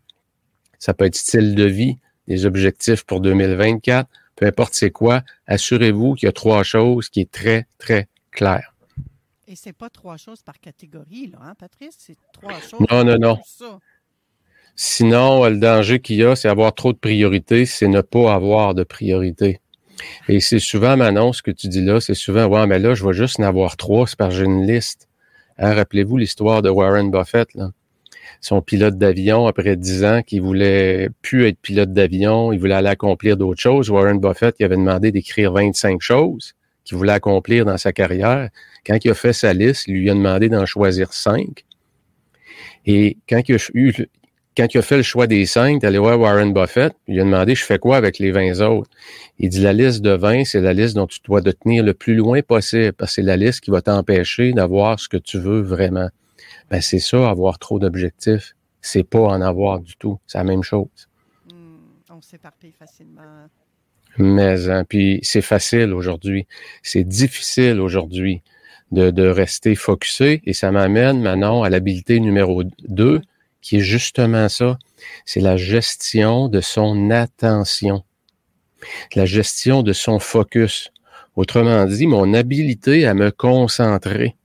Ça 0.80 0.96
peut 0.96 1.06
être 1.06 1.16
style 1.16 1.54
de 1.54 1.66
vie, 1.66 1.98
des 2.28 2.48
objectifs 2.48 3.04
pour 3.04 3.20
2024. 3.22 4.10
Peu 4.36 4.48
importe 4.48 4.74
c'est 4.74 4.90
quoi, 4.90 5.22
assurez-vous 5.46 6.16
qu'il 6.16 6.26
y 6.26 6.30
a 6.30 6.34
trois 6.34 6.64
choses 6.64 7.10
qui 7.10 7.22
est 7.22 7.32
très, 7.32 7.68
très 7.78 8.08
clair. 8.36 8.76
Et 9.48 9.56
c'est 9.56 9.74
pas 9.74 9.90
trois 9.90 10.18
choses 10.18 10.42
par 10.42 10.60
catégorie, 10.60 11.28
là, 11.28 11.40
hein, 11.42 11.54
Patrice? 11.58 11.96
C'est 12.00 12.18
trois 12.34 12.60
choses. 12.60 12.80
Non, 12.92 13.04
non, 13.04 13.18
non. 13.20 13.40
Sinon, 14.76 15.46
le 15.46 15.58
danger 15.58 16.00
qu'il 16.00 16.18
y 16.18 16.24
a, 16.24 16.36
c'est 16.36 16.50
avoir 16.50 16.74
trop 16.74 16.94
de 16.94 16.98
priorités, 16.98 17.66
c'est 17.66 17.88
ne 17.88 18.02
pas 18.02 18.34
avoir 18.34 18.74
de 18.74 18.84
priorité. 18.84 19.62
Et 20.28 20.42
c'est 20.42 20.60
souvent, 20.60 20.98
Manon, 20.98 21.32
ce 21.32 21.42
que 21.42 21.52
tu 21.52 21.68
dis 21.68 21.82
là, 21.82 22.02
c'est 22.02 22.16
souvent, 22.16 22.48
ouais, 22.48 22.68
mais 22.68 22.80
là, 22.80 22.96
je 22.96 23.06
vais 23.06 23.14
juste 23.14 23.40
en 23.40 23.44
avoir 23.44 23.78
trois, 23.78 24.08
c'est 24.08 24.18
parce 24.18 24.34
que 24.34 24.40
j'ai 24.40 24.46
une 24.46 24.68
liste. 24.68 25.08
Hein, 25.58 25.74
rappelez-vous 25.74 26.18
l'histoire 26.18 26.62
de 26.62 26.70
Warren 26.70 27.12
Buffett, 27.12 27.54
là. 27.54 27.72
Son 28.42 28.62
pilote 28.62 28.98
d'avion, 28.98 29.48
après 29.48 29.76
dix 29.76 30.04
ans, 30.04 30.22
qui 30.22 30.40
voulait 30.40 31.10
plus 31.22 31.48
être 31.48 31.58
pilote 31.60 31.94
d'avion, 31.94 32.52
il 32.52 32.60
voulait 32.60 32.76
aller 32.76 32.90
accomplir 32.90 33.38
d'autres 33.38 33.62
choses. 33.62 33.90
Warren 33.90 34.20
Buffett, 34.20 34.56
il 34.60 34.66
avait 34.66 34.76
demandé 34.76 35.12
d'écrire 35.12 35.54
25 35.54 36.02
choses 36.02 36.54
qu'il 36.86 36.98
voulait 36.98 37.14
accomplir 37.14 37.66
dans 37.66 37.78
sa 37.78 37.92
carrière. 37.92 38.50
Quand 38.86 39.04
il 39.04 39.12
a 39.12 39.14
fait 39.14 39.34
sa 39.34 39.54
liste, 39.54 39.88
il 39.88 39.96
lui 39.96 40.10
a 40.10 40.14
demandé 40.14 40.48
d'en 40.48 40.66
choisir 40.66 41.12
cinq. 41.12 41.66
Et 42.86 43.18
quand 43.28 43.42
il 43.48 43.56
a 43.56 44.82
fait 44.82 44.98
le 44.98 45.04
choix 45.04 45.28
des 45.28 45.46
cinq, 45.46 45.84
allé 45.84 45.98
voir 45.98 46.20
Warren 46.20 46.54
Buffett, 46.54 46.94
il 47.08 47.16
lui 47.16 47.22
a 47.22 47.24
demandé, 47.24 47.56
je 47.56 47.66
fais 47.66 47.80
quoi 47.80 47.98
avec 47.98 48.20
les 48.20 48.32
20 48.32 48.62
autres? 48.62 48.90
Il 49.40 49.50
dit, 49.50 49.62
la 49.62 49.74
liste 49.74 50.02
de 50.02 50.12
20, 50.12 50.46
c'est 50.46 50.62
la 50.62 50.74
liste 50.74 50.96
dont 50.96 51.08
tu 51.08 51.20
dois 51.24 51.42
te 51.42 51.50
tenir 51.50 51.84
le 51.84 51.96
plus 51.96 52.16
loin 52.16 52.42
possible, 52.42 52.94
parce 52.94 53.12
que 53.12 53.16
c'est 53.16 53.22
la 53.24 53.38
liste 53.38 53.62
qui 53.62 53.72
va 53.72 53.82
t'empêcher 53.82 54.54
d'avoir 54.54 55.00
ce 55.00 55.10
que 55.10 55.18
tu 55.18 55.40
veux 55.40 55.62
vraiment. 55.62 56.10
Ben, 56.70 56.80
c'est 56.80 57.00
ça, 57.00 57.30
avoir 57.30 57.58
trop 57.58 57.80
d'objectifs. 57.80 58.56
C'est 58.82 59.04
pas 59.04 59.22
en 59.22 59.42
avoir 59.42 59.80
du 59.80 59.96
tout. 59.96 60.20
C'est 60.28 60.38
la 60.38 60.44
même 60.44 60.62
chose. 60.62 61.10
Hmm, 61.52 61.78
on 62.12 62.22
s'éparpille 62.22 62.72
facilement. 62.72 63.50
Mais, 64.18 64.70
hein, 64.70 64.86
puis 64.88 65.20
c'est 65.24 65.42
facile 65.42 65.94
aujourd'hui. 65.94 66.48
C'est 66.84 67.04
difficile 67.04 67.80
aujourd'hui 67.80 68.42
de, 68.92 69.28
rester 69.28 69.76
focusé. 69.76 70.42
Et 70.46 70.54
ça 70.54 70.72
m'amène 70.72 71.22
maintenant 71.22 71.64
à 71.64 71.70
l'habilité 71.70 72.20
numéro 72.20 72.64
2, 72.88 73.22
qui 73.62 73.78
est 73.78 73.82
justement 73.82 74.50
ça. 74.50 74.78
C'est 75.26 75.42
la 75.42 75.58
gestion 75.58 76.48
de 76.48 76.62
son 76.62 77.10
attention. 77.10 78.04
La 79.16 79.26
gestion 79.26 79.84
de 79.84 79.94
son 79.94 80.20
focus. 80.20 80.92
Autrement 81.36 81.86
dit, 81.86 82.08
mon 82.08 82.34
habilité 82.34 83.06
à 83.06 83.14
me 83.14 83.32
concentrer 83.32 84.36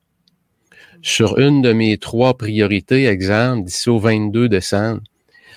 sur 1.02 1.38
une 1.38 1.62
de 1.62 1.72
mes 1.72 1.96
trois 1.98 2.36
priorités, 2.36 3.06
exemple, 3.06 3.64
d'ici 3.64 3.88
au 3.88 3.98
22 3.98 4.48
décembre, 4.48 5.00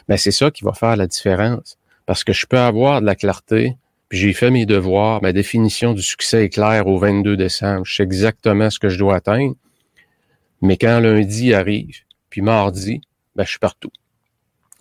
ben 0.08 0.17
c'est 0.17 0.32
ça 0.32 0.51
qui 0.51 0.63
va 0.63 0.74
faire 0.74 0.96
la 0.96 1.08
différence. 1.08 1.77
Parce 2.05 2.24
que 2.24 2.34
je 2.34 2.46
peux 2.46 2.60
avoir 2.60 3.01
de 3.01 3.05
la 3.05 3.15
clarté, 3.15 3.77
puis 4.13 4.20
j'ai 4.20 4.34
fait 4.34 4.51
mes 4.51 4.67
devoirs, 4.67 5.24
ma 5.24 5.34
définition 5.34 5.93
du 5.93 6.03
succès 6.03 6.46
est 6.46 6.50
claire 6.50 6.86
au 6.86 7.00
22 7.00 7.36
décembre, 7.36 7.84
je 7.84 7.96
sais 7.96 8.03
exactement 8.03 8.70
ce 8.70 8.77
que 8.77 8.88
je 8.88 9.00
dois 9.00 9.15
atteindre, 9.15 9.55
mais 10.62 10.77
quand 10.77 11.00
lundi 11.00 11.51
arrive, 11.51 12.01
puis 12.29 12.41
mardi, 12.41 13.01
ben 13.36 13.43
je 13.43 13.50
suis 13.50 13.58
partout. 13.58 13.89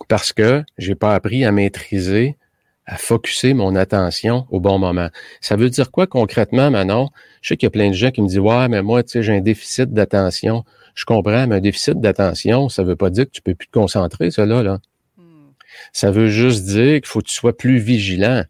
Parce 0.07 0.33
que 0.33 0.63
j'ai 0.77 0.93
pas 0.93 1.15
appris 1.15 1.45
à 1.45 1.51
maîtriser 1.51 2.37
à 2.85 2.95
focuser 2.97 3.55
mon 3.55 3.75
attention 3.75 4.45
au 4.51 4.59
bon 4.59 4.77
moment. 4.77 5.09
Ça 5.41 5.55
veut 5.55 5.71
dire 5.71 5.89
quoi 5.89 6.05
concrètement, 6.05 6.69
Manon? 6.69 7.09
Je 7.41 7.47
sais 7.47 7.57
qu'il 7.57 7.65
y 7.65 7.67
a 7.67 7.71
plein 7.71 7.89
de 7.89 7.95
gens 7.95 8.11
qui 8.11 8.21
me 8.21 8.27
disent, 8.27 8.37
ouais, 8.37 8.67
mais 8.67 8.83
moi, 8.83 9.01
tu 9.01 9.13
sais, 9.13 9.23
j'ai 9.23 9.35
un 9.35 9.41
déficit 9.41 9.91
d'attention. 9.91 10.63
Je 10.93 11.05
comprends, 11.05 11.47
mais 11.47 11.55
un 11.55 11.59
déficit 11.59 11.99
d'attention, 11.99 12.69
ça 12.69 12.83
veut 12.83 12.95
pas 12.95 13.09
dire 13.09 13.25
que 13.25 13.31
tu 13.31 13.41
peux 13.41 13.55
plus 13.55 13.65
te 13.65 13.71
concentrer, 13.71 14.29
cela, 14.29 14.61
là. 14.61 14.77
Hmm. 15.17 15.49
Ça 15.91 16.11
veut 16.11 16.27
juste 16.27 16.65
dire 16.65 17.01
qu'il 17.01 17.07
faut 17.07 17.21
que 17.21 17.29
tu 17.29 17.33
sois 17.33 17.57
plus 17.57 17.79
vigilant. 17.79 18.43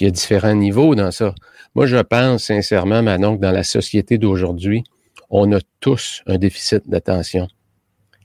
Il 0.00 0.04
y 0.04 0.06
a 0.06 0.10
différents 0.10 0.54
niveaux 0.54 0.94
dans 0.94 1.10
ça. 1.10 1.34
Moi, 1.74 1.86
je 1.86 1.96
pense 1.96 2.44
sincèrement, 2.44 3.02
Manon, 3.02 3.36
que 3.36 3.42
dans 3.42 3.52
la 3.52 3.64
société 3.64 4.18
d'aujourd'hui, 4.18 4.84
on 5.30 5.52
a 5.52 5.58
tous 5.80 6.22
un 6.26 6.38
déficit 6.38 6.88
d'attention. 6.88 7.48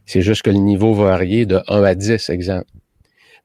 C'est 0.06 0.22
juste 0.22 0.42
que 0.42 0.50
le 0.50 0.58
niveau 0.58 0.94
va 0.94 1.06
varier 1.06 1.46
de 1.46 1.60
1 1.68 1.84
à 1.84 1.96
10, 1.96 2.30
exemple. 2.30 2.70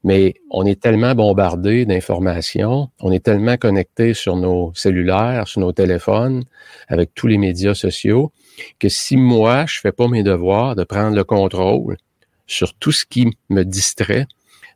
Mais 0.03 0.35
on 0.49 0.65
est 0.65 0.81
tellement 0.81 1.13
bombardé 1.13 1.85
d'informations, 1.85 2.89
on 3.01 3.11
est 3.11 3.23
tellement 3.23 3.57
connecté 3.57 4.13
sur 4.13 4.37
nos 4.37 4.71
cellulaires, 4.73 5.47
sur 5.47 5.59
nos 5.59 5.73
téléphones, 5.73 6.45
avec 6.87 7.13
tous 7.13 7.27
les 7.27 7.37
médias 7.37 7.73
sociaux, 7.73 8.31
que 8.79 8.87
si 8.87 9.17
moi, 9.17 9.65
je 9.67 9.79
fais 9.81 9.91
pas 9.91 10.07
mes 10.07 10.23
devoirs 10.23 10.75
de 10.75 10.85
prendre 10.85 11.15
le 11.15 11.25
contrôle 11.25 11.97
sur 12.47 12.73
tout 12.75 12.93
ce 12.93 13.05
qui 13.05 13.29
me 13.49 13.63
distrait, 13.63 14.25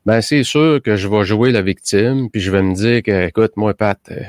ben 0.06 0.22
c'est 0.22 0.44
sûr 0.44 0.82
que 0.84 0.96
je 0.96 1.08
vais 1.08 1.24
jouer 1.24 1.52
la 1.52 1.62
victime, 1.62 2.30
puis 2.30 2.42
je 2.42 2.52
vais 2.52 2.62
me 2.62 2.74
dire 2.76 3.02
que, 3.04 3.28
écoute, 3.28 3.54
moi, 3.56 3.74
Pat, 3.74 4.00
euh, 4.12 4.16
tu 4.16 4.26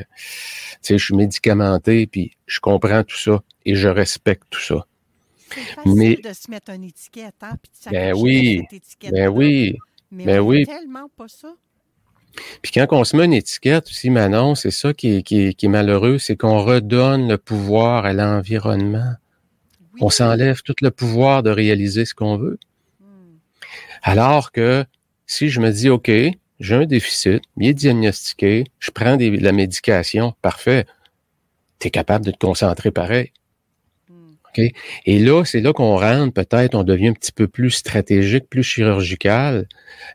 sais, 0.83 0.99
je 0.99 1.05
suis 1.05 1.17
médicamenté, 1.17 2.07
puis 2.07 2.37
je 2.47 2.61
comprends 2.61 3.03
tout 3.03 3.17
ça 3.17 3.43
et 3.65 3.75
je 3.75 3.89
respecte 3.89 4.45
tout 4.51 4.61
ça. 4.61 4.87
C'est 5.51 5.87
Mais, 5.87 6.17
de 6.17 6.33
se 6.33 6.51
mettre 6.51 6.71
une 6.71 6.85
étiquette, 6.85 7.35
hein, 7.43 7.57
puis 7.63 7.71
de 7.87 7.91
ben 7.91 8.15
oui, 8.17 8.63
ben 9.11 9.29
oui. 9.29 9.77
Mais 10.11 10.27
ben 10.27 10.41
on 10.41 10.47
oui. 10.47 10.65
tellement 10.65 11.09
pas 11.17 11.27
ça. 11.29 11.49
Puis 12.63 12.73
quand 12.73 12.87
on 12.91 13.05
se 13.05 13.17
met 13.17 13.25
une 13.25 13.33
étiquette 13.33 13.87
aussi, 13.87 14.11
Manon, 14.11 14.55
c'est 14.55 14.71
ça 14.71 14.93
qui 14.93 15.17
est, 15.17 15.23
qui, 15.23 15.47
est, 15.47 15.55
qui 15.55 15.67
est 15.67 15.69
malheureux, 15.69 16.19
c'est 16.19 16.37
qu'on 16.37 16.63
redonne 16.63 17.29
le 17.29 17.39
pouvoir 17.39 18.05
à 18.05 18.13
l'environnement. 18.13 19.15
Oui. 19.95 20.01
On 20.03 20.11
s'enlève 20.11 20.63
tout 20.63 20.75
le 20.81 20.91
pouvoir 20.91 21.43
de 21.43 21.51
réaliser 21.51 22.05
ce 22.05 22.15
qu'on 22.15 22.37
veut. 22.37 22.59
Hmm. 23.01 23.37
Alors 24.03 24.51
que 24.51 24.85
si 25.27 25.49
je 25.49 25.61
me 25.61 25.71
dis, 25.71 25.89
OK, 25.89 26.11
j'ai 26.61 26.75
un 26.75 26.87
déficit, 26.87 27.43
il 27.57 27.69
est 27.69 27.75
diagnostiqué, 27.75 28.65
je 28.79 28.91
prends 28.91 29.17
des, 29.17 29.31
de 29.31 29.43
la 29.43 29.53
médication, 29.53 30.35
parfait, 30.43 30.87
tu 31.79 31.89
es 31.89 31.91
capable 31.91 32.25
de 32.25 32.31
te 32.31 32.39
concentrer 32.39 32.91
pareil. 32.91 33.33
Okay? 34.49 34.73
Et 35.05 35.19
là, 35.19 35.45
c'est 35.45 35.61
là 35.61 35.73
qu'on 35.73 35.99
rentre, 35.99 36.33
peut-être, 36.33 36.75
on 36.77 36.85
devient 36.85 37.09
un 37.09 37.13
petit 37.13 37.33
peu 37.33 37.49
plus 37.49 37.71
stratégique, 37.71 38.49
plus 38.49 38.63
chirurgical, 38.63 39.67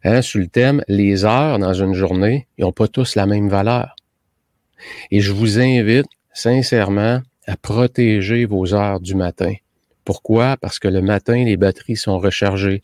hein, 0.06 0.22
sur 0.22 0.40
le 0.40 0.48
thème, 0.48 0.82
les 0.88 1.26
heures 1.26 1.60
dans 1.60 1.74
une 1.74 1.94
journée, 1.94 2.48
ils 2.58 2.62
n'ont 2.62 2.72
pas 2.72 2.88
tous 2.88 3.16
la 3.16 3.26
même 3.26 3.50
valeur. 3.50 3.96
Et 5.12 5.20
je 5.20 5.34
vous 5.34 5.60
invite 5.60 6.08
sincèrement 6.34 7.22
à 7.48 7.58
protéger 7.58 8.46
vos 8.46 8.74
heures 8.74 9.02
du 9.02 9.16
matin. 9.16 9.54
Pourquoi? 10.06 10.56
Parce 10.58 10.80
que 10.80 10.88
le 10.88 11.02
matin, 11.02 11.44
les 11.44 11.58
batteries 11.58 11.98
sont 11.98 12.18
rechargées. 12.18 12.82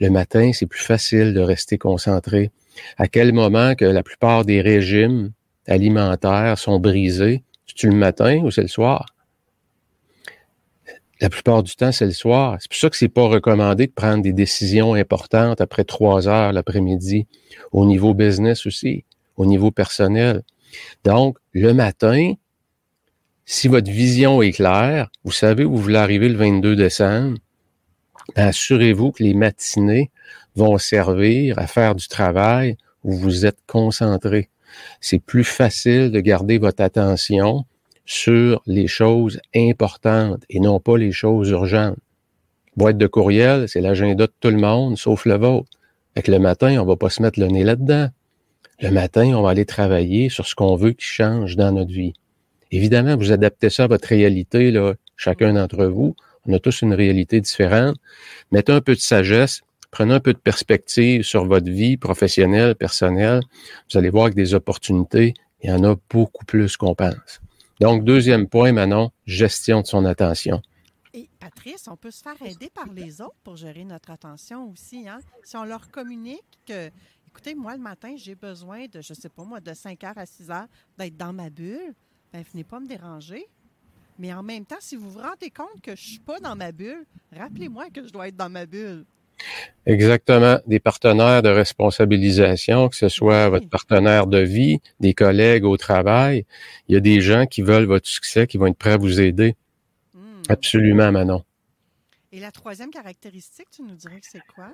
Le 0.00 0.08
matin, 0.08 0.52
c'est 0.54 0.66
plus 0.66 0.82
facile 0.82 1.34
de 1.34 1.40
rester 1.40 1.76
concentré. 1.76 2.50
À 2.96 3.06
quel 3.06 3.32
moment 3.34 3.74
que 3.74 3.84
la 3.84 4.02
plupart 4.02 4.46
des 4.46 4.62
régimes 4.62 5.32
alimentaires 5.66 6.58
sont 6.58 6.80
brisés? 6.80 7.44
C'est-tu 7.66 7.88
le 7.90 7.96
matin 7.96 8.38
ou 8.38 8.50
c'est 8.50 8.62
le 8.62 8.68
soir? 8.68 9.14
La 11.20 11.28
plupart 11.28 11.62
du 11.62 11.76
temps, 11.76 11.92
c'est 11.92 12.06
le 12.06 12.12
soir. 12.12 12.56
C'est 12.60 12.70
pour 12.70 12.78
ça 12.78 12.88
que 12.88 12.96
c'est 12.96 13.08
pas 13.08 13.28
recommandé 13.28 13.86
de 13.86 13.92
prendre 13.92 14.22
des 14.22 14.32
décisions 14.32 14.94
importantes 14.94 15.60
après 15.60 15.84
trois 15.84 16.28
heures 16.28 16.52
l'après-midi, 16.52 17.26
au 17.72 17.84
niveau 17.84 18.14
business 18.14 18.64
aussi, 18.64 19.04
au 19.36 19.44
niveau 19.44 19.70
personnel. 19.70 20.42
Donc, 21.04 21.36
le 21.52 21.74
matin, 21.74 22.32
si 23.44 23.68
votre 23.68 23.90
vision 23.90 24.40
est 24.40 24.52
claire, 24.52 25.10
vous 25.24 25.32
savez 25.32 25.64
où 25.64 25.72
vous 25.72 25.82
voulez 25.82 25.96
arriver 25.96 26.30
le 26.30 26.38
22 26.38 26.74
décembre, 26.74 27.36
assurez-vous 28.36 29.12
que 29.12 29.22
les 29.22 29.34
matinées 29.34 30.10
vont 30.56 30.78
servir 30.78 31.58
à 31.58 31.66
faire 31.66 31.94
du 31.94 32.08
travail 32.08 32.76
où 33.04 33.12
vous 33.12 33.46
êtes 33.46 33.58
concentré. 33.66 34.48
C'est 35.00 35.18
plus 35.18 35.44
facile 35.44 36.10
de 36.10 36.20
garder 36.20 36.58
votre 36.58 36.82
attention 36.82 37.64
sur 38.04 38.62
les 38.66 38.86
choses 38.86 39.40
importantes 39.54 40.42
et 40.48 40.60
non 40.60 40.80
pas 40.80 40.96
les 40.96 41.12
choses 41.12 41.50
urgentes. 41.50 41.98
Boîte 42.76 42.98
de 42.98 43.06
courriel, 43.06 43.68
c'est 43.68 43.80
l'agenda 43.80 44.26
de 44.26 44.32
tout 44.40 44.50
le 44.50 44.56
monde, 44.56 44.96
sauf 44.96 45.26
le 45.26 45.36
vôtre. 45.36 45.70
Fait 46.14 46.22
que 46.22 46.30
le 46.30 46.38
matin, 46.38 46.80
on 46.80 46.86
va 46.86 46.96
pas 46.96 47.10
se 47.10 47.22
mettre 47.22 47.38
le 47.38 47.46
nez 47.46 47.64
là-dedans. 47.64 48.08
Le 48.80 48.90
matin, 48.90 49.34
on 49.36 49.42
va 49.42 49.50
aller 49.50 49.66
travailler 49.66 50.28
sur 50.28 50.46
ce 50.46 50.54
qu'on 50.54 50.76
veut 50.76 50.92
qui 50.92 51.04
change 51.04 51.56
dans 51.56 51.72
notre 51.72 51.92
vie. 51.92 52.14
Évidemment, 52.70 53.16
vous 53.16 53.32
adaptez 53.32 53.70
ça 53.70 53.84
à 53.84 53.86
votre 53.88 54.08
réalité, 54.08 54.70
là, 54.70 54.94
chacun 55.16 55.52
d'entre 55.52 55.84
vous. 55.86 56.14
On 56.46 56.52
a 56.52 56.58
tous 56.58 56.82
une 56.82 56.94
réalité 56.94 57.40
différente. 57.40 57.96
Mettez 58.50 58.72
un 58.72 58.80
peu 58.80 58.94
de 58.94 59.00
sagesse, 59.00 59.62
prenez 59.90 60.14
un 60.14 60.20
peu 60.20 60.32
de 60.32 60.38
perspective 60.38 61.22
sur 61.22 61.44
votre 61.44 61.70
vie 61.70 61.96
professionnelle, 61.96 62.74
personnelle. 62.74 63.40
Vous 63.90 63.98
allez 63.98 64.10
voir 64.10 64.30
que 64.30 64.34
des 64.34 64.54
opportunités, 64.54 65.34
il 65.62 65.70
y 65.70 65.72
en 65.72 65.84
a 65.84 65.96
beaucoup 66.08 66.44
plus 66.44 66.76
qu'on 66.76 66.94
pense. 66.94 67.40
Donc, 67.80 68.04
deuxième 68.04 68.46
point, 68.46 68.72
Manon, 68.72 69.10
gestion 69.26 69.80
de 69.80 69.86
son 69.86 70.04
attention. 70.04 70.60
Et 71.12 71.28
Patrice, 71.38 71.88
on 71.88 71.96
peut 71.96 72.10
se 72.10 72.22
faire 72.22 72.36
aider 72.44 72.70
par 72.70 72.86
les 72.92 73.20
autres 73.20 73.36
pour 73.42 73.56
gérer 73.56 73.84
notre 73.84 74.10
attention 74.10 74.70
aussi. 74.70 75.08
Hein? 75.08 75.20
Si 75.42 75.56
on 75.56 75.64
leur 75.64 75.90
communique 75.90 76.44
que, 76.66 76.90
écoutez, 77.28 77.54
moi, 77.54 77.74
le 77.74 77.82
matin, 77.82 78.14
j'ai 78.16 78.34
besoin 78.34 78.86
de, 78.86 79.00
je 79.00 79.12
ne 79.12 79.18
sais 79.18 79.28
pas 79.28 79.44
moi, 79.44 79.60
de 79.60 79.72
5 79.72 80.04
heures 80.04 80.18
à 80.18 80.26
6 80.26 80.50
heures 80.50 80.68
d'être 80.98 81.16
dans 81.16 81.32
ma 81.32 81.50
bulle, 81.50 81.94
ben, 82.32 82.44
venez 82.52 82.64
pas 82.64 82.78
me 82.80 82.86
déranger. 82.86 83.46
Mais 84.20 84.34
en 84.34 84.42
même 84.42 84.66
temps, 84.66 84.76
si 84.80 84.96
vous 84.96 85.08
vous 85.10 85.18
rendez 85.20 85.48
compte 85.48 85.80
que 85.82 85.96
je 85.96 86.02
ne 86.02 86.06
suis 86.10 86.18
pas 86.18 86.38
dans 86.40 86.54
ma 86.54 86.72
bulle, 86.72 87.06
rappelez-moi 87.34 87.86
que 87.92 88.06
je 88.06 88.12
dois 88.12 88.28
être 88.28 88.36
dans 88.36 88.50
ma 88.50 88.66
bulle. 88.66 89.06
Exactement. 89.86 90.58
Des 90.66 90.78
partenaires 90.78 91.40
de 91.40 91.48
responsabilisation, 91.48 92.90
que 92.90 92.96
ce 92.96 93.08
soit 93.08 93.46
Oui. 93.46 93.50
votre 93.52 93.68
partenaire 93.70 94.26
de 94.26 94.38
vie, 94.38 94.80
des 95.00 95.14
collègues 95.14 95.64
au 95.64 95.78
travail. 95.78 96.44
Il 96.86 96.94
y 96.94 96.98
a 96.98 97.00
des 97.00 97.22
gens 97.22 97.46
qui 97.46 97.62
veulent 97.62 97.86
votre 97.86 98.06
succès, 98.06 98.46
qui 98.46 98.58
vont 98.58 98.66
être 98.66 98.76
prêts 98.76 98.92
à 98.92 98.96
vous 98.98 99.22
aider. 99.22 99.56
Hmm. 100.12 100.42
Absolument, 100.50 101.10
Manon. 101.10 101.42
Et 102.30 102.40
la 102.40 102.52
troisième 102.52 102.90
caractéristique, 102.90 103.68
tu 103.74 103.82
nous 103.82 103.94
dirais 103.94 104.20
que 104.20 104.26
c'est 104.30 104.42
quoi? 104.54 104.68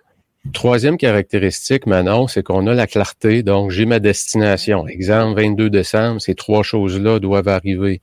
Troisième 0.53 0.97
caractéristique, 0.97 1.87
Manon, 1.87 2.27
c'est 2.27 2.43
qu'on 2.43 2.67
a 2.67 2.75
la 2.75 2.89
clarté. 2.89 3.45
Donc, 3.45 3.71
j'ai 3.71 3.87
ma 3.87 4.01
destination. 4.01 4.89
Exemple, 4.89 5.41
22 5.41 5.71
décembre, 5.71 6.21
ces 6.21 6.35
trois 6.35 6.65
choses-là 6.65 7.21
doivent 7.21 7.47
arriver. 7.49 8.03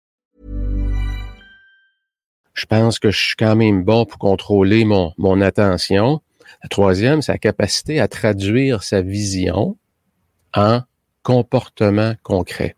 Je 2.53 2.65
pense 2.65 2.99
que 2.99 3.11
je 3.11 3.19
suis 3.19 3.35
quand 3.35 3.55
même 3.55 3.83
bon 3.83 4.05
pour 4.05 4.17
contrôler 4.17 4.85
mon, 4.85 5.13
mon 5.17 5.41
attention. 5.41 6.21
La 6.63 6.69
troisième, 6.69 7.21
c'est 7.21 7.31
la 7.31 7.37
capacité 7.37 7.99
à 7.99 8.07
traduire 8.07 8.83
sa 8.83 9.01
vision 9.01 9.77
en 10.53 10.81
comportement 11.23 12.13
concret. 12.23 12.75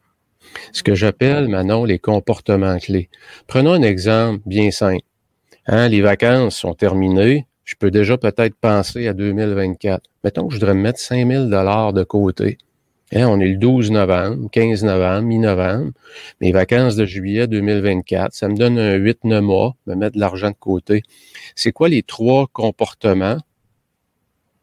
Ce 0.72 0.84
que 0.84 0.96
j'appelle, 0.96 1.48
maintenant 1.48 1.86
les 1.86 2.00
comportements 2.00 2.78
clés. 2.78 3.10
Prenons 3.48 3.74
un 3.74 3.82
exemple 3.82 4.42
bien 4.46 4.72
simple. 4.72 5.04
Hein, 5.68 5.88
les 5.88 6.02
vacances 6.02 6.58
sont 6.58 6.74
terminées. 6.74 7.48
Je 7.64 7.76
peux 7.76 7.92
déjà 7.92 8.18
peut-être 8.18 8.56
penser 8.56 9.08
à 9.08 9.14
2024. 9.14 10.04
Mettons 10.24 10.48
que 10.48 10.54
je 10.54 10.60
voudrais 10.60 10.74
mettre 10.74 11.00
5000 11.00 11.50
dollars 11.50 11.94
de 11.94 12.04
côté. 12.04 12.58
Hein, 13.16 13.28
on 13.28 13.40
est 13.40 13.48
le 13.48 13.58
12 13.58 13.92
novembre, 13.92 14.50
15 14.50 14.84
novembre, 14.84 15.28
mi-novembre. 15.28 15.92
Mes 16.42 16.52
vacances 16.52 16.96
de 16.96 17.06
juillet 17.06 17.46
2024, 17.46 18.34
ça 18.34 18.48
me 18.48 18.56
donne 18.56 18.80
un 18.80 18.98
8-9 18.98 19.42
mois, 19.42 19.76
me 19.86 19.94
mettre 19.94 20.16
de 20.16 20.20
l'argent 20.20 20.50
de 20.50 20.56
côté. 20.56 21.04
C'est 21.56 21.72
quoi 21.72 21.90
les 21.90 22.02
trois 22.02 22.48
comportements, 22.52 23.38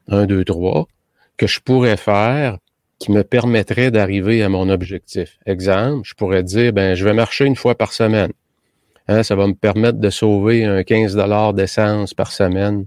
un, 0.08 0.26
deux, 0.26 0.44
trois, 0.44 0.88
que 1.36 1.46
je 1.46 1.60
pourrais 1.60 1.96
faire 1.96 2.58
qui 2.98 3.12
me 3.12 3.22
permettraient 3.22 3.92
d'arriver 3.92 4.42
à 4.42 4.48
mon 4.48 4.68
objectif? 4.68 5.38
Exemple, 5.46 6.02
je 6.04 6.14
pourrais 6.14 6.42
dire, 6.42 6.72
ben, 6.72 6.96
je 6.96 7.04
vais 7.04 7.14
marcher 7.14 7.44
une 7.44 7.56
fois 7.56 7.76
par 7.76 7.92
semaine. 7.92 8.32
Hein, 9.06 9.22
ça 9.22 9.36
va 9.36 9.46
me 9.46 9.54
permettre 9.54 9.98
de 9.98 10.10
sauver 10.10 10.64
un 10.64 10.82
15 10.82 11.14
dollars 11.14 11.54
d'essence 11.54 12.14
par 12.14 12.32
semaine 12.32 12.86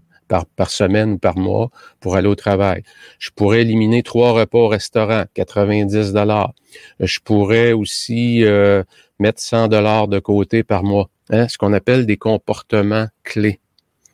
par, 0.55 0.69
semaine 0.69 1.13
ou 1.13 1.17
par 1.17 1.37
mois 1.37 1.69
pour 1.99 2.15
aller 2.15 2.27
au 2.27 2.35
travail. 2.35 2.83
Je 3.19 3.29
pourrais 3.35 3.61
éliminer 3.61 4.03
trois 4.03 4.31
repas 4.31 4.59
au 4.59 4.67
restaurant, 4.67 5.25
90 5.33 6.13
dollars. 6.13 6.53
Je 6.99 7.19
pourrais 7.19 7.73
aussi 7.73 8.43
euh, 8.43 8.83
mettre 9.19 9.41
100 9.41 9.67
dollars 9.67 10.07
de 10.07 10.19
côté 10.19 10.63
par 10.63 10.83
mois. 10.83 11.09
Hein, 11.29 11.47
ce 11.47 11.57
qu'on 11.57 11.73
appelle 11.73 12.05
des 12.05 12.17
comportements 12.17 13.07
clés. 13.23 13.59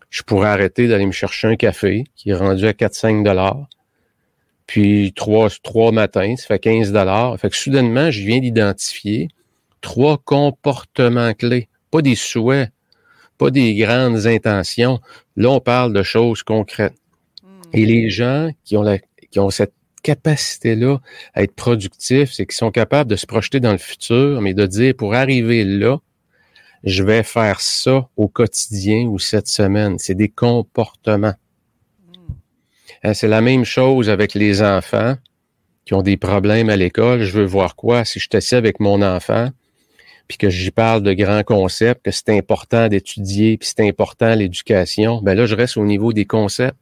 Je 0.10 0.24
pourrais 0.24 0.50
arrêter 0.50 0.88
d'aller 0.88 1.06
me 1.06 1.12
chercher 1.12 1.48
un 1.48 1.56
café 1.56 2.04
qui 2.16 2.32
est 2.32 2.36
rendu 2.36 2.66
à 2.66 2.72
4-5 2.72 3.24
dollars. 3.24 3.68
Puis 4.68 5.14
trois, 5.16 5.50
trois 5.64 5.92
matins, 5.92 6.36
ça 6.36 6.46
fait 6.46 6.60
15 6.60 6.92
dollars. 6.92 7.40
Fait 7.40 7.50
que 7.50 7.56
soudainement, 7.56 8.12
je 8.12 8.22
viens 8.22 8.40
d'identifier 8.40 9.30
trois 9.82 10.18
comportements 10.18 11.34
clés, 11.34 11.70
pas 11.92 12.02
des 12.02 12.16
souhaits, 12.16 12.70
pas 13.40 13.50
des 13.50 13.74
grandes 13.76 14.28
intentions. 14.28 15.00
Là, 15.36 15.50
on 15.50 15.60
parle 15.60 15.94
de 15.94 16.04
choses 16.04 16.44
concrètes. 16.44 16.94
Et 17.74 17.86
les 17.86 18.10
gens 18.10 18.52
qui 18.64 18.78
ont, 18.78 18.84
la, 18.84 19.00
qui 19.32 19.40
ont 19.40 19.50
cette 19.50 19.74
capacité-là 20.04 21.00
à 21.34 21.44
être 21.44 21.56
productifs, 21.56 22.32
c'est 22.34 22.46
qu'ils 22.46 22.58
sont 22.58 22.72
capables 22.72 23.10
de 23.10 23.16
se 23.16 23.26
projeter 23.26 23.60
dans 23.60 23.72
le 23.72 23.78
futur, 23.78 24.42
mais 24.42 24.54
de 24.54 24.66
dire, 24.66 24.94
pour 24.96 25.14
arriver 25.14 25.64
là, 25.64 25.98
je 26.84 27.04
vais 27.04 27.24
faire 27.24 27.62
ça 27.62 28.10
au 28.16 28.28
quotidien 28.28 29.06
ou 29.08 29.20
cette 29.20 29.48
semaine. 29.48 29.98
C'est 30.00 30.16
des 30.16 30.30
comportements. 30.30 31.36
Hein, 33.04 33.14
C'est 33.14 33.28
la 33.28 33.42
même 33.42 33.66
chose 33.66 34.10
avec 34.10 34.34
les 34.34 34.62
enfants 34.62 35.16
qui 35.86 35.94
ont 35.94 36.02
des 36.02 36.18
problèmes 36.18 36.70
à 36.70 36.76
l'école. 36.76 37.24
Je 37.24 37.38
veux 37.40 37.46
voir 37.46 37.76
quoi? 37.76 38.06
Si 38.06 38.20
je 38.20 38.28
suis 38.30 38.38
assis 38.38 38.56
avec 38.56 38.80
mon 38.80 39.02
enfant, 39.02 39.50
puis 40.30 40.38
que 40.38 40.50
j'y 40.50 40.70
parle 40.70 41.02
de 41.02 41.12
grands 41.12 41.44
concepts, 41.44 42.06
que 42.06 42.12
c'est 42.12 42.38
important 42.38 42.88
d'étudier, 42.88 43.58
puis 43.58 43.68
c'est 43.68 43.86
important 43.86 44.34
l'éducation, 44.36 45.22
ben 45.22 45.34
là, 45.34 45.48
je 45.48 45.56
reste 45.56 45.76
au 45.76 45.86
niveau 45.86 46.14
des 46.14 46.26
concepts. 46.26 46.78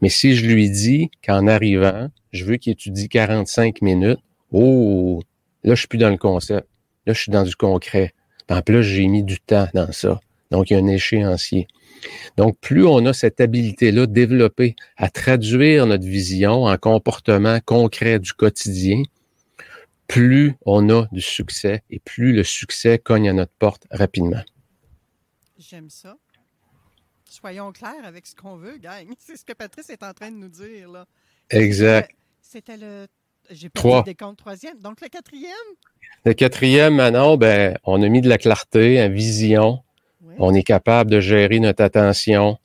Mais 0.00 0.08
si 0.08 0.34
je 0.34 0.46
lui 0.46 0.70
dis 0.70 1.10
qu'en 1.24 1.46
arrivant, 1.46 2.08
je 2.32 2.44
veux 2.44 2.56
qu'il 2.56 2.72
étudie 2.72 3.08
45 3.08 3.82
minutes, 3.82 4.20
oh, 4.52 5.22
là, 5.64 5.74
je 5.74 5.80
suis 5.80 5.88
plus 5.88 5.98
dans 5.98 6.10
le 6.10 6.16
concept. 6.16 6.66
Là, 7.06 7.12
je 7.12 7.20
suis 7.20 7.30
dans 7.30 7.42
du 7.42 7.54
concret. 7.56 8.14
En 8.48 8.62
plus, 8.62 8.82
j'ai 8.82 9.06
mis 9.06 9.22
du 9.22 9.38
temps 9.38 9.68
dans 9.74 9.92
ça. 9.92 10.18
Donc, 10.50 10.70
il 10.70 10.74
y 10.74 10.76
a 10.76 10.78
un 10.78 10.86
échéancier. 10.86 11.68
Donc, 12.38 12.56
plus 12.60 12.86
on 12.86 13.04
a 13.04 13.12
cette 13.12 13.40
habilité-là 13.40 14.06
développée 14.06 14.76
à 14.96 15.10
traduire 15.10 15.86
notre 15.86 16.06
vision 16.06 16.64
en 16.64 16.76
comportement 16.78 17.58
concret 17.64 18.18
du 18.18 18.32
quotidien, 18.32 19.02
plus 20.06 20.56
on 20.66 20.90
a 20.90 21.06
du 21.12 21.20
succès 21.20 21.82
et 21.90 21.98
plus 21.98 22.32
le 22.32 22.44
succès 22.44 22.98
cogne 22.98 23.28
à 23.28 23.32
notre 23.32 23.52
porte 23.58 23.86
rapidement. 23.90 24.42
J'aime 25.58 25.90
ça. 25.90 26.16
Soyons 27.28 27.72
clairs 27.72 28.04
avec 28.04 28.26
ce 28.26 28.34
qu'on 28.34 28.56
veut, 28.56 28.78
gang. 28.78 29.06
C'est 29.18 29.36
ce 29.36 29.44
que 29.44 29.52
Patrice 29.52 29.90
est 29.90 30.02
en 30.02 30.12
train 30.12 30.30
de 30.30 30.36
nous 30.36 30.48
dire. 30.48 30.90
Là. 30.90 31.06
Exact. 31.50 32.10
C'était 32.40 32.76
le. 32.76 33.06
J'ai 33.50 33.68
pas 33.68 34.02
des 34.02 34.14
comptes 34.14 34.38
troisième. 34.38 34.80
Donc 34.80 35.00
le 35.02 35.08
quatrième? 35.08 35.52
Le 36.24 36.32
quatrième, 36.32 36.94
Manon, 36.94 37.36
ben, 37.36 37.76
on 37.84 38.02
a 38.02 38.08
mis 38.08 38.22
de 38.22 38.28
la 38.28 38.38
clarté, 38.38 38.98
une 38.98 39.12
vision. 39.12 39.82
On 40.38 40.54
est 40.54 40.62
capable 40.62 41.10
de 41.10 41.20
gérer 41.20 41.60
notre 41.60 41.82
attention. 41.82 42.58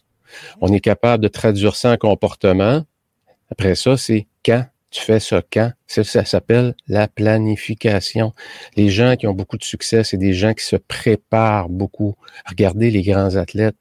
On 0.61 0.71
est 0.71 0.79
capable 0.79 1.21
de 1.23 1.27
traduire 1.27 1.75
ça 1.75 1.91
en 1.91 1.97
comportement. 1.97 2.85
Après 3.51 3.75
ça, 3.75 3.97
c'est 3.97 4.27
quand? 4.45 4.65
Tu 4.91 5.01
fais 5.01 5.19
ça 5.19 5.41
quand? 5.51 5.71
Ça, 5.87 6.25
s'appelle 6.25 6.75
la 6.87 7.07
planification. 7.07 8.33
Les 8.75 8.89
gens 8.89 9.15
qui 9.15 9.27
ont 9.27 9.33
beaucoup 9.33 9.57
de 9.57 9.63
succès, 9.63 10.03
c'est 10.03 10.17
des 10.17 10.33
gens 10.33 10.53
qui 10.53 10.65
se 10.65 10.75
préparent 10.75 11.69
beaucoup. 11.69 12.15
Regardez 12.47 12.89
les 12.89 13.03
grands 13.03 13.35
athlètes. 13.35 13.75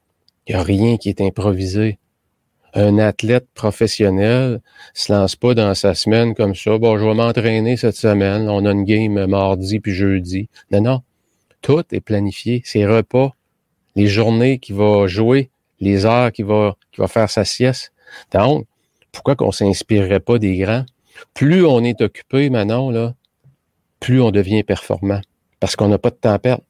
Il 0.47 0.55
n'y 0.55 0.61
a 0.61 0.63
rien 0.63 0.97
qui 0.97 1.09
est 1.09 1.21
improvisé. 1.21 1.99
Un 2.75 2.99
athlète 2.99 3.47
professionnel 3.55 4.61
se 4.93 5.13
lance 5.13 5.37
pas 5.37 5.55
dans 5.55 5.75
sa 5.75 5.95
semaine 5.95 6.35
comme 6.35 6.55
ça. 6.55 6.77
Bon, 6.77 6.99
je 6.99 7.05
vais 7.05 7.15
m'entraîner 7.15 7.77
cette 7.79 7.97
semaine. 7.97 8.49
On 8.49 8.67
a 8.67 8.73
une 8.73 8.85
game 8.85 9.27
mardi 9.27 9.81
puis 9.81 9.95
jeudi. 9.95 10.49
Non, 10.71 10.83
non. 10.83 11.03
Tout 11.63 11.85
est 11.93 12.01
planifié. 12.01 12.63
Ses 12.65 12.87
repas, 12.87 13.35
les 13.97 14.07
journées 14.07 14.59
qu'il 14.59 14.77
va 14.77 15.07
jouer, 15.07 15.51
les 15.81 16.05
heures 16.05 16.31
qu'il 16.33 16.45
va, 16.45 16.77
qu'il 16.93 17.01
va 17.01 17.09
faire 17.09 17.31
sa 17.31 17.45
sieste. 17.45 17.93
Donc, 18.33 18.67
pourquoi 19.13 19.37
qu'on 19.37 19.53
s'inspirerait 19.53 20.21
pas 20.21 20.39
des 20.39 20.59
grands? 20.59 20.85
Plus 21.35 21.65
on 21.65 21.83
est 21.85 22.01
occupé 22.01 22.51
maintenant, 22.51 22.91
là, 22.91 23.15
plus 24.01 24.21
on 24.21 24.31
devient 24.31 24.63
performant. 24.63 25.21
Parce 25.61 25.77
qu'on 25.77 25.89
n'a 25.89 25.99
pas 25.99 26.11
de 26.11 26.17
temps 26.17 26.33
à 26.33 26.39
perdre. 26.39 26.63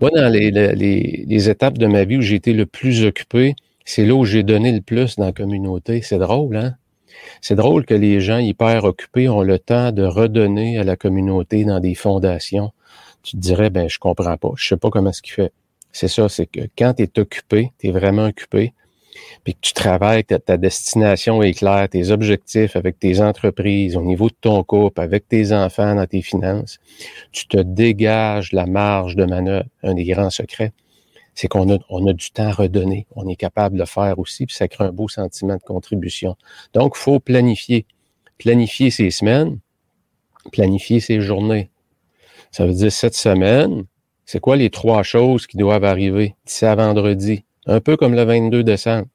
Moi, 0.00 0.10
dans 0.10 0.32
les, 0.32 0.50
les, 0.50 1.24
les 1.26 1.50
étapes 1.50 1.78
de 1.78 1.86
ma 1.86 2.04
vie 2.04 2.16
où 2.16 2.22
j'ai 2.22 2.34
été 2.34 2.52
le 2.52 2.66
plus 2.66 3.04
occupé, 3.04 3.54
c'est 3.84 4.04
là 4.04 4.14
où 4.14 4.24
j'ai 4.24 4.42
donné 4.42 4.72
le 4.72 4.80
plus 4.80 5.16
dans 5.16 5.26
la 5.26 5.32
communauté. 5.32 6.02
C'est 6.02 6.18
drôle, 6.18 6.56
hein? 6.56 6.76
C'est 7.40 7.54
drôle 7.54 7.84
que 7.84 7.94
les 7.94 8.20
gens 8.20 8.38
hyper 8.38 8.84
occupés 8.84 9.28
ont 9.28 9.42
le 9.42 9.58
temps 9.58 9.92
de 9.92 10.02
redonner 10.02 10.78
à 10.78 10.84
la 10.84 10.96
communauté 10.96 11.64
dans 11.64 11.80
des 11.80 11.94
fondations. 11.94 12.72
Tu 13.22 13.32
te 13.32 13.36
dirais, 13.40 13.70
ben, 13.70 13.88
je 13.88 13.98
comprends 13.98 14.36
pas. 14.36 14.52
Je 14.56 14.68
sais 14.68 14.76
pas 14.76 14.90
comment 14.90 15.12
ce 15.12 15.22
qu'il 15.22 15.34
fait. 15.34 15.52
C'est 15.92 16.08
ça, 16.08 16.28
c'est 16.28 16.46
que 16.46 16.60
quand 16.78 16.94
tu 16.94 17.02
es 17.02 17.18
occupé, 17.18 17.72
tu 17.78 17.88
es 17.88 17.90
vraiment 17.90 18.26
occupé, 18.26 18.72
puis 19.44 19.54
que 19.54 19.60
tu 19.60 19.72
travailles, 19.72 20.24
ta, 20.24 20.38
ta 20.38 20.56
destination 20.56 21.42
est 21.42 21.54
claire, 21.54 21.88
tes 21.88 22.10
objectifs 22.10 22.76
avec 22.76 22.98
tes 22.98 23.20
entreprises, 23.20 23.96
au 23.96 24.02
niveau 24.02 24.28
de 24.28 24.36
ton 24.40 24.62
couple, 24.62 25.00
avec 25.00 25.28
tes 25.28 25.52
enfants, 25.52 25.94
dans 25.94 26.06
tes 26.06 26.22
finances, 26.22 26.78
tu 27.32 27.46
te 27.46 27.58
dégages 27.58 28.52
la 28.52 28.66
marge 28.66 29.16
de 29.16 29.24
manœuvre. 29.24 29.66
Un 29.82 29.94
des 29.94 30.04
grands 30.04 30.30
secrets, 30.30 30.72
c'est 31.34 31.48
qu'on 31.48 31.72
a, 31.74 31.78
on 31.88 32.06
a 32.06 32.12
du 32.12 32.30
temps 32.30 32.48
à 32.48 32.52
redonner. 32.52 33.06
On 33.16 33.28
est 33.28 33.36
capable 33.36 33.76
de 33.76 33.80
le 33.80 33.86
faire 33.86 34.18
aussi, 34.18 34.46
puis 34.46 34.54
ça 34.54 34.68
crée 34.68 34.84
un 34.84 34.92
beau 34.92 35.08
sentiment 35.08 35.56
de 35.56 35.62
contribution. 35.62 36.36
Donc, 36.74 36.94
il 36.96 37.00
faut 37.00 37.20
planifier. 37.20 37.86
Planifier 38.38 38.90
ses 38.90 39.10
semaines, 39.10 39.58
planifier 40.50 41.00
ses 41.00 41.20
journées. 41.20 41.70
Ça 42.50 42.66
veut 42.66 42.72
dire 42.72 42.90
cette 42.90 43.14
semaine, 43.14 43.84
c'est 44.24 44.40
quoi 44.40 44.56
les 44.56 44.70
trois 44.70 45.02
choses 45.02 45.46
qui 45.46 45.56
doivent 45.56 45.84
arriver 45.84 46.34
d'ici 46.46 46.64
à 46.64 46.74
vendredi? 46.74 47.44
Un 47.70 47.80
peu 47.80 47.96
comme 47.96 48.16
le 48.16 48.24
22 48.24 48.64
décembre. 48.64 49.06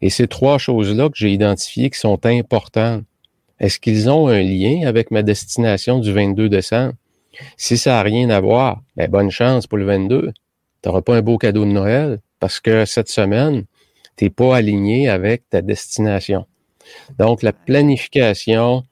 Et 0.00 0.10
ces 0.10 0.26
trois 0.26 0.58
choses-là 0.58 1.08
que 1.08 1.16
j'ai 1.16 1.30
identifiées 1.30 1.88
qui 1.88 2.00
sont 2.00 2.26
importantes, 2.26 3.04
est-ce 3.60 3.78
qu'ils 3.78 4.10
ont 4.10 4.26
un 4.26 4.42
lien 4.42 4.88
avec 4.88 5.12
ma 5.12 5.22
destination 5.22 6.00
du 6.00 6.12
22 6.12 6.48
décembre? 6.48 6.94
Si 7.56 7.78
ça 7.78 7.92
n'a 7.92 8.02
rien 8.02 8.28
à 8.30 8.40
voir, 8.40 8.82
ben 8.96 9.08
bonne 9.08 9.30
chance 9.30 9.68
pour 9.68 9.78
le 9.78 9.84
22. 9.84 10.32
Tu 10.32 10.88
n'auras 10.88 11.02
pas 11.02 11.14
un 11.14 11.22
beau 11.22 11.38
cadeau 11.38 11.64
de 11.64 11.70
Noël 11.70 12.18
parce 12.40 12.58
que 12.58 12.84
cette 12.86 13.08
semaine, 13.08 13.66
tu 14.16 14.24
n'es 14.24 14.30
pas 14.30 14.56
aligné 14.56 15.08
avec 15.08 15.48
ta 15.48 15.62
destination. 15.62 16.46
Donc, 17.20 17.44
la 17.44 17.52
planification, 17.52 18.82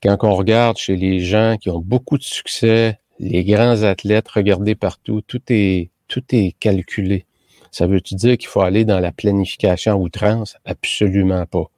quand 0.00 0.16
on 0.22 0.36
regarde 0.36 0.76
chez 0.76 0.94
les 0.94 1.18
gens 1.18 1.56
qui 1.60 1.70
ont 1.70 1.80
beaucoup 1.80 2.18
de 2.18 2.22
succès, 2.22 3.00
les 3.18 3.42
grands 3.42 3.82
athlètes, 3.82 4.28
regardez 4.28 4.76
partout, 4.76 5.22
tout 5.26 5.42
est, 5.48 5.90
tout 6.06 6.22
est 6.30 6.54
calculé. 6.60 7.26
Ça 7.70 7.86
veut-tu 7.86 8.14
dire 8.14 8.36
qu'il 8.38 8.48
faut 8.48 8.60
aller 8.60 8.84
dans 8.84 9.00
la 9.00 9.12
planification 9.12 10.00
outrance? 10.00 10.56
Absolument 10.64 11.46
pas. 11.46 11.70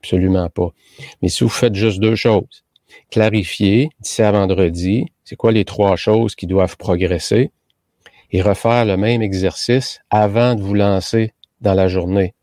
Absolument 0.00 0.48
pas. 0.48 0.72
Mais 1.22 1.28
si 1.28 1.44
vous 1.44 1.50
faites 1.50 1.74
juste 1.74 2.00
deux 2.00 2.16
choses, 2.16 2.64
clarifier 3.10 3.90
d'ici 4.00 4.22
à 4.22 4.32
vendredi, 4.32 5.06
c'est 5.24 5.36
quoi 5.36 5.52
les 5.52 5.64
trois 5.64 5.96
choses 5.96 6.34
qui 6.34 6.46
doivent 6.46 6.76
progresser 6.76 7.50
et 8.30 8.42
refaire 8.42 8.84
le 8.84 8.96
même 8.96 9.22
exercice 9.22 10.00
avant 10.10 10.54
de 10.54 10.62
vous 10.62 10.74
lancer 10.74 11.32
dans 11.60 11.74
la 11.74 11.88
journée. 11.88 12.34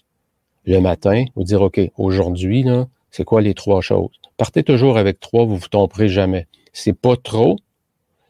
Le 0.66 0.80
matin, 0.80 1.26
vous 1.36 1.44
dire, 1.44 1.62
OK, 1.62 1.80
aujourd'hui, 1.98 2.64
là, 2.64 2.88
c'est 3.12 3.24
quoi 3.24 3.42
les 3.42 3.54
trois 3.54 3.82
choses? 3.82 4.20
Partez 4.38 4.64
toujours 4.64 4.98
avec 4.98 5.20
trois, 5.20 5.46
vous 5.46 5.58
vous 5.58 5.68
tromperez 5.68 6.10
jamais. 6.10 6.48
C'est 6.74 6.98
pas 6.98 7.16
trop 7.16 7.58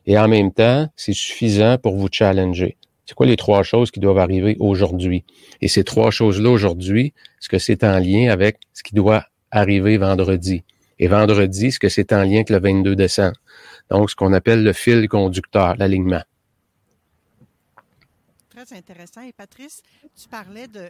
et 0.06 0.18
en 0.20 0.28
même 0.28 0.52
temps, 0.52 0.88
c'est 0.96 1.14
suffisant 1.14 1.78
pour 1.78 1.96
vous 1.96 2.10
challenger. 2.12 2.78
C'est 3.06 3.14
quoi 3.14 3.26
les 3.26 3.38
trois 3.38 3.64
choses 3.64 3.92
qui 3.92 4.00
doivent 4.00 4.18
arriver 4.18 4.58
aujourd'hui? 4.60 5.24
Et 5.62 5.68
ces 5.68 5.84
trois 5.84 6.10
choses-là 6.10 6.50
aujourd'hui, 6.50 7.14
est-ce 7.40 7.50
que 7.50 7.60
c'est 7.60 7.84
en 7.84 8.00
lien 8.00 8.32
avec 8.32 8.60
ce 8.74 8.82
qui 8.82 8.96
doit 8.96 9.26
arriver 9.52 9.98
vendredi? 9.98 10.64
Et 10.98 11.08
vendredi, 11.08 11.68
est-ce 11.68 11.80
que 11.80 11.90
c'est 11.90 12.14
en 12.14 12.24
lien 12.24 12.38
avec 12.38 12.50
le 12.50 12.60
22 12.60 12.96
décembre? 12.96 13.38
Donc, 13.90 14.10
ce 14.10 14.16
qu'on 14.16 14.34
appelle 14.34 14.64
le 14.64 14.74
fil 14.74 15.08
conducteur, 15.08 15.76
l'alignement. 15.78 16.24
Très 18.50 18.76
intéressant. 18.76 19.22
Et 19.22 19.34
Patrice, 19.34 19.84
tu 20.20 20.28
parlais 20.28 20.68
de 20.68 20.90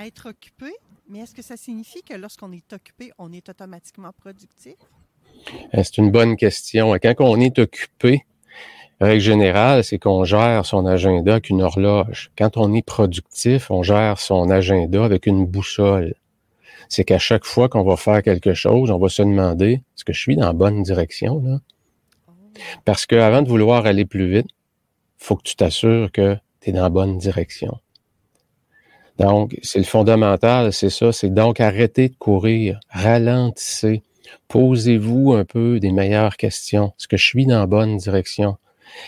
être 0.00 0.30
occupé, 0.30 0.72
mais 1.08 1.18
est-ce 1.18 1.34
que 1.34 1.42
ça 1.42 1.56
signifie 1.56 2.02
que 2.02 2.14
lorsqu'on 2.14 2.52
est 2.52 2.72
occupé, 2.72 3.12
on 3.18 3.30
est 3.32 3.46
automatiquement 3.48 4.12
productif? 4.12 4.76
Euh, 5.74 5.82
c'est 5.82 5.98
une 5.98 6.10
bonne 6.10 6.36
question. 6.36 6.94
Quand 7.02 7.14
on 7.18 7.40
est 7.40 7.58
occupé, 7.58 8.24
règle 9.00 9.20
générale, 9.20 9.84
c'est 9.84 9.98
qu'on 9.98 10.24
gère 10.24 10.64
son 10.64 10.86
agenda 10.86 11.32
avec 11.32 11.50
une 11.50 11.62
horloge. 11.62 12.30
Quand 12.36 12.56
on 12.56 12.72
est 12.72 12.84
productif, 12.84 13.70
on 13.70 13.82
gère 13.82 14.18
son 14.18 14.50
agenda 14.50 15.04
avec 15.04 15.26
une 15.26 15.46
boussole. 15.46 16.14
C'est 16.88 17.04
qu'à 17.04 17.18
chaque 17.18 17.44
fois 17.44 17.68
qu'on 17.68 17.84
va 17.84 17.96
faire 17.96 18.22
quelque 18.22 18.54
chose, 18.54 18.90
on 18.90 18.98
va 18.98 19.08
se 19.08 19.22
demander 19.22 19.72
est-ce 19.72 20.04
que 20.04 20.12
je 20.12 20.20
suis 20.20 20.36
dans 20.36 20.46
la 20.46 20.52
bonne 20.52 20.82
direction 20.82 21.42
là? 21.44 21.60
Parce 22.84 23.06
que 23.06 23.16
avant 23.16 23.42
de 23.42 23.48
vouloir 23.48 23.86
aller 23.86 24.04
plus 24.04 24.30
vite, 24.30 24.48
faut 25.18 25.36
que 25.36 25.42
tu 25.42 25.56
t'assures 25.56 26.12
que 26.12 26.36
tu 26.60 26.70
es 26.70 26.72
dans 26.72 26.82
la 26.82 26.90
bonne 26.90 27.18
direction. 27.18 27.78
Donc, 29.18 29.58
c'est 29.62 29.78
le 29.78 29.84
fondamental, 29.84 30.72
c'est 30.72 30.90
ça, 30.90 31.12
c'est 31.12 31.32
donc 31.32 31.60
arrêter 31.60 32.08
de 32.08 32.16
courir, 32.16 32.80
ralentissez, 32.90 34.02
posez-vous 34.48 35.32
un 35.32 35.44
peu 35.44 35.80
des 35.80 35.92
meilleures 35.92 36.36
questions. 36.36 36.92
Est-ce 36.98 37.08
que 37.08 37.16
je 37.16 37.24
suis 37.24 37.46
dans 37.46 37.58
la 37.58 37.66
bonne 37.66 37.96
direction? 37.96 38.56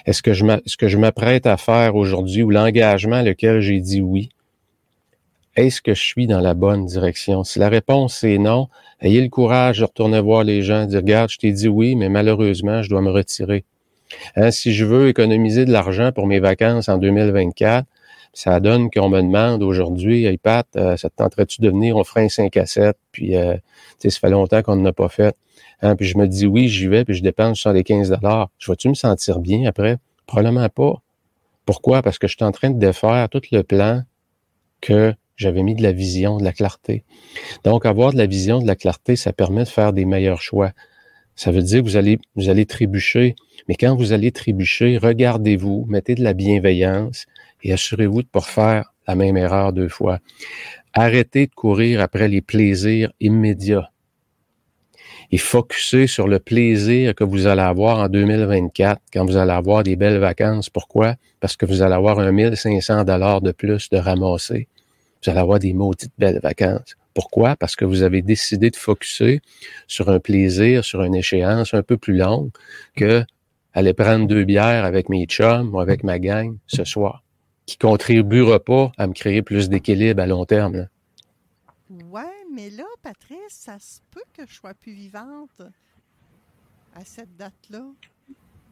Est-ce 0.07 0.23
que 0.23 0.33
je 0.89 0.97
m'apprête 0.97 1.47
à 1.47 1.57
faire 1.57 1.97
aujourd'hui 1.97 2.43
ou 2.43 2.51
l'engagement 2.51 3.23
lequel 3.23 3.61
j'ai 3.61 3.81
dit 3.81 4.01
oui, 4.01 4.31
est-ce 5.57 5.81
que 5.81 5.95
je 5.95 6.03
suis 6.03 6.27
dans 6.27 6.41
la 6.41 6.55
bonne 6.55 6.87
direction? 6.87 7.45
Si 7.45 7.61
la 7.61 7.69
réponse 7.69 8.25
est 8.25 8.39
non, 8.39 8.69
ayez 9.01 9.21
le 9.21 9.29
courage 9.29 9.79
de 9.79 9.85
retourner 9.85 10.21
voir 10.21 10.43
les 10.43 10.63
gens, 10.63 10.85
dire, 10.87 10.99
regarde, 10.99 11.31
je 11.31 11.39
t'ai 11.39 11.53
dit 11.53 11.69
oui, 11.69 11.95
mais 11.95 12.09
malheureusement, 12.09 12.83
je 12.83 12.91
dois 12.91 13.03
me 13.03 13.11
retirer. 13.11 13.65
Hein, 14.37 14.51
si 14.51 14.73
je 14.73 14.85
veux 14.85 15.09
économiser 15.09 15.65
de 15.65 15.73
l'argent 15.73 16.11
pour 16.13 16.27
mes 16.27 16.41
vacances 16.41 16.89
en 16.89 16.99
2024, 16.99 17.87
ça 18.33 18.59
donne 18.59 18.91
qu'on 18.91 19.09
me 19.09 19.23
demande 19.23 19.63
aujourd'hui, 19.63 20.25
hey 20.25 20.39
Pat, 20.39 20.67
euh, 20.77 20.97
ça 20.97 21.09
te 21.09 21.17
tenterait-tu 21.17 21.61
de 21.61 21.71
venir, 21.71 21.97
on 21.97 22.03
fera 22.03 22.21
un 22.21 22.29
5 22.29 22.57
à 22.57 22.67
7, 22.67 22.97
puis 23.13 23.37
euh, 23.37 23.55
ça 23.99 24.11
fait 24.11 24.31
longtemps 24.31 24.63
qu'on 24.63 24.75
ne 24.75 24.85
l'a 24.85 24.93
pas 24.93 25.09
fait. 25.09 25.37
Hein, 25.83 25.97
puis 25.97 26.07
je 26.07 26.17
me 26.17 26.27
dis 26.27 26.47
oui, 26.47 26.69
j'y 26.69 26.87
vais, 26.87 27.05
puis 27.05 27.15
je 27.15 27.23
dépense 27.23 27.59
75 27.59 28.11
dollars. 28.11 28.51
Je 28.59 28.71
vais-tu 28.71 28.89
me 28.89 28.95
sentir 28.95 29.39
bien 29.39 29.67
après? 29.67 29.99
Probablement 30.27 30.69
pas. 30.69 31.03
Pourquoi? 31.67 32.03
Parce 32.03 32.19
que 32.19 32.27
je 32.27 32.37
suis 32.37 32.45
en 32.45 32.53
train 32.53 32.71
de 32.71 32.79
défaire 32.79 33.29
tout 33.29 33.43
le 33.51 33.63
plan 33.63 34.03
que 34.81 35.15
j'avais 35.37 35.63
mis 35.63 35.75
de 35.75 35.83
la 35.83 35.93
vision, 35.93 36.39
de 36.39 36.45
la 36.45 36.53
clarté. 36.53 37.05
Donc, 37.65 37.87
avoir 37.87 38.13
de 38.13 38.19
la 38.19 38.27
vision, 38.27 38.61
de 38.61 38.67
la 38.67 38.77
clarté, 38.77 39.17
ça 39.17 39.33
permet 39.33 39.65
de 39.65 39.69
faire 39.69 39.93
des 39.93 40.05
meilleurs 40.05 40.43
choix. 40.43 40.73
Ça 41.37 41.51
veut 41.51 41.63
dire 41.63 41.83
que 41.83 41.89
vous 41.89 41.97
allez, 41.97 42.19
vous 42.37 42.49
allez 42.49 42.67
trébucher. 42.67 43.35
Mais 43.69 43.75
quand 43.75 43.97
vous 43.97 44.13
allez 44.13 44.31
trébucher, 44.31 44.99
regardez-vous, 44.99 45.87
mettez 45.89 46.15
de 46.15 46.23
la 46.23 46.35
bienveillance 46.35 47.27
et 47.63 47.73
assurez-vous 47.73 48.23
de 48.23 48.29
ne 48.29 48.31
pas 48.31 48.41
faire 48.41 48.93
la 49.09 49.15
même 49.15 49.37
erreur 49.37 49.73
deux 49.73 49.89
fois. 49.89 50.21
Arrêtez 50.93 51.47
de 51.47 51.55
courir 51.55 52.01
après 52.01 52.29
les 52.29 52.41
plaisirs 52.41 53.13
immédiats 53.21 53.91
et 55.35 55.37
focuser 55.37 56.07
sur 56.07 56.29
le 56.29 56.39
plaisir 56.39 57.13
que 57.13 57.25
vous 57.25 57.49
allez 57.49 57.61
avoir 57.61 57.99
en 57.99 58.09
2024 58.09 59.03
quand 59.13 59.25
vous 59.25 59.37
allez 59.37 59.51
avoir 59.51 59.83
des 59.83 59.97
belles 59.97 60.21
vacances. 60.21 60.71
Pourquoi? 60.71 61.17
Parce 61.41 61.57
que 61.57 61.67
vous 61.67 61.83
allez 61.83 61.97
avoir 61.97 62.21
un 62.21 62.31
1500 62.31 63.03
dollars 63.03 63.41
de 63.41 63.51
plus 63.51 63.91
de 63.91 63.97
ramasser. 63.97 64.69
Vous 65.21 65.31
allez 65.31 65.41
avoir 65.41 65.59
des 65.59 65.73
maudites 65.73 66.13
belles 66.19 66.39
vacances. 66.41 66.95
Pourquoi? 67.15 67.57
Parce 67.57 67.75
que 67.75 67.85
vous 67.85 68.05
avez 68.05 68.23
décidé 68.23 68.71
de 68.71 68.77
focuser 68.77 69.41
sur 69.89 70.09
un 70.09 70.21
plaisir, 70.21 70.85
sur 70.85 71.03
une 71.03 71.17
échéance 71.17 71.75
un 71.75 71.83
peu 71.83 71.97
plus 71.97 72.17
longue 72.17 72.51
que 72.95 73.25
aller 73.73 73.93
prendre 73.93 74.29
deux 74.29 74.45
bières 74.45 74.85
avec 74.85 75.09
mes 75.09 75.27
chums 75.27 75.75
ou 75.75 75.81
avec 75.81 76.05
ma 76.05 76.21
gang 76.21 76.57
ce 76.69 76.85
soir, 76.85 77.25
qui 77.67 77.77
contribuera 77.77 78.61
pas 78.61 78.93
à 78.99 79.09
me 79.09 79.13
créer 79.13 79.43
plus 79.43 79.69
d'équilibre 79.69 80.23
à 80.23 80.29
long 80.29 80.45
terme. 80.45 80.87
Ouais, 82.13 82.23
mais 82.55 82.71
là, 82.71 82.85
Patrice, 83.03 83.39
ça 83.51 83.79
se 83.79 84.01
peut 84.11 84.23
que 84.33 84.47
je 84.47 84.55
sois 84.55 84.75
plus 84.75 84.93
vivante 84.93 85.63
à 86.95 87.05
cette 87.05 87.37
date-là. 87.37 87.85